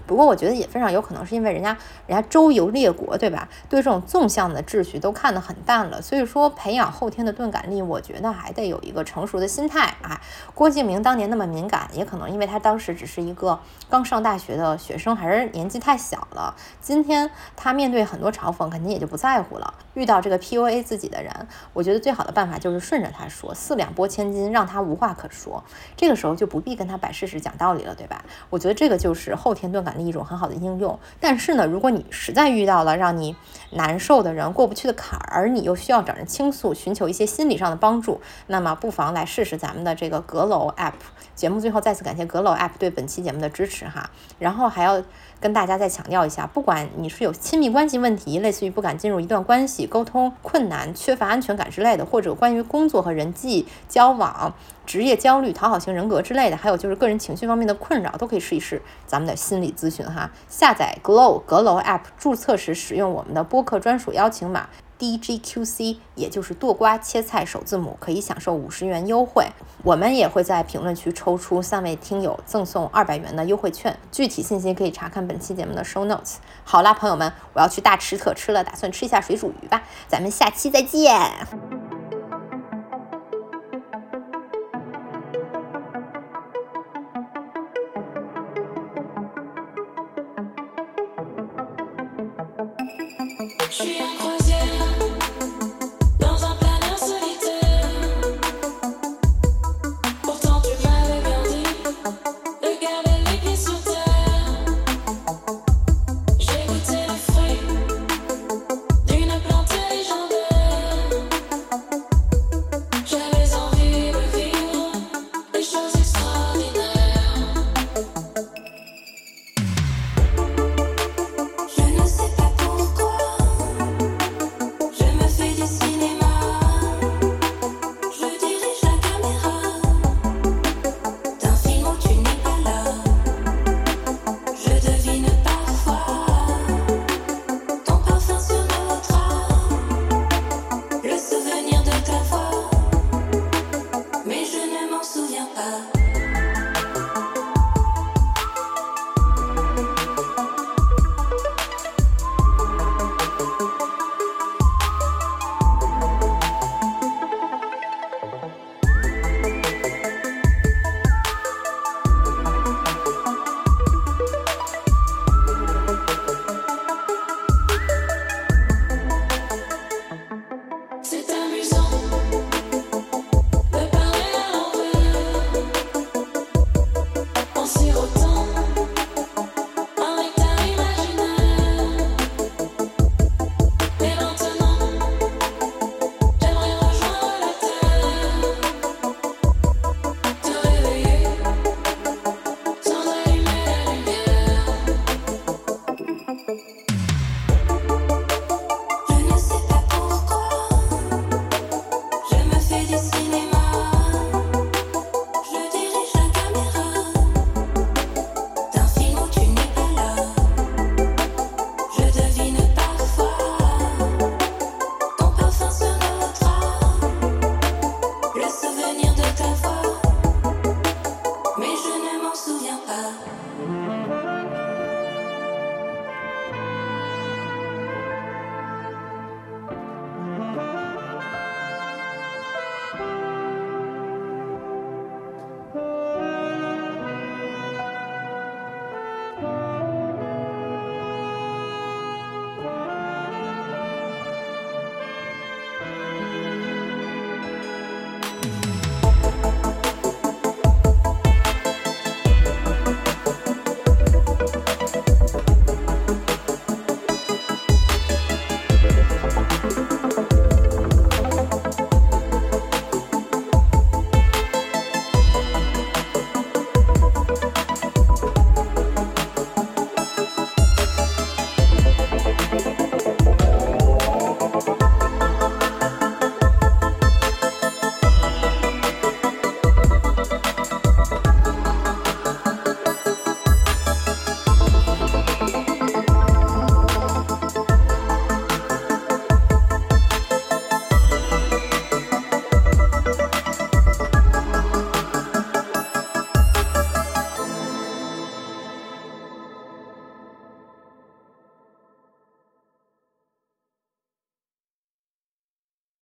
[0.06, 1.76] 不过我觉得也非常有可能是因为人家
[2.06, 3.48] 人家周游列国，对吧？
[3.68, 6.02] 对这种纵向的秩序都看得很淡了。
[6.02, 10.20] 所以说培养后天的钝感力，我觉得还得有一个成熟的心态啊。
[10.54, 16.54] 郭敬明当年那么敏感，也可能因为他当时只是一个刚上大学的学生，还是年纪太小了。
[16.80, 19.74] 今天他面对很多嘲讽，肯定也就不在乎了。
[19.94, 21.32] 遇到这个 PUA 自己的人，
[21.72, 25.62] 我觉得最好的办法就是顺着他说，四两拨千斤，让他无话可说。
[25.96, 28.24] 这个时候就不必跟他摆事实、讲道理了，对吧？
[28.50, 30.98] 我觉得这个就是后天钝感一种很好的应用。
[31.20, 33.36] 但是呢，如果你实在遇到了让你
[33.70, 40.92] 难受的人、过不去的坎儿，而你又需要找人倾诉、寻求一些心理上的帮助，那么不妨来试试咱们的这个阁楼 App。
[41.34, 44.10] 节目最后再次感谢阁楼 App 对本期节目的支持哈。
[44.38, 45.02] 然后还要
[45.40, 54.54] 跟大家再强调一下，不管你是有亲密关系问题，类似于不敢进入一段关系、沟通困难、缺乏安全感之类的，或者关于工作和人际交往、
[54.86, 60.30] 职业焦虑、讨好型人格之类的，还有就是个人情绪方面的困扰，都可以试一试咱们的心理咨询哈。
[60.48, 64.68] 下载 Glow 阁楼 App，注册时使用我们的播客专属邀请码。
[64.98, 69.46] DGQC，也就是剁瓜切菜首字母，可以享受五十元优惠。
[69.82, 76.36] 我们也会在评论区抽出三位听友赠送二百元的优惠券，具体信息可以查看本期节目的 show notes。
[76.64, 79.82] 好啦，朋友们，我要去大吃特吃了，打算吃一下水煮鱼吧。
[80.08, 81.93] 咱们下期再见。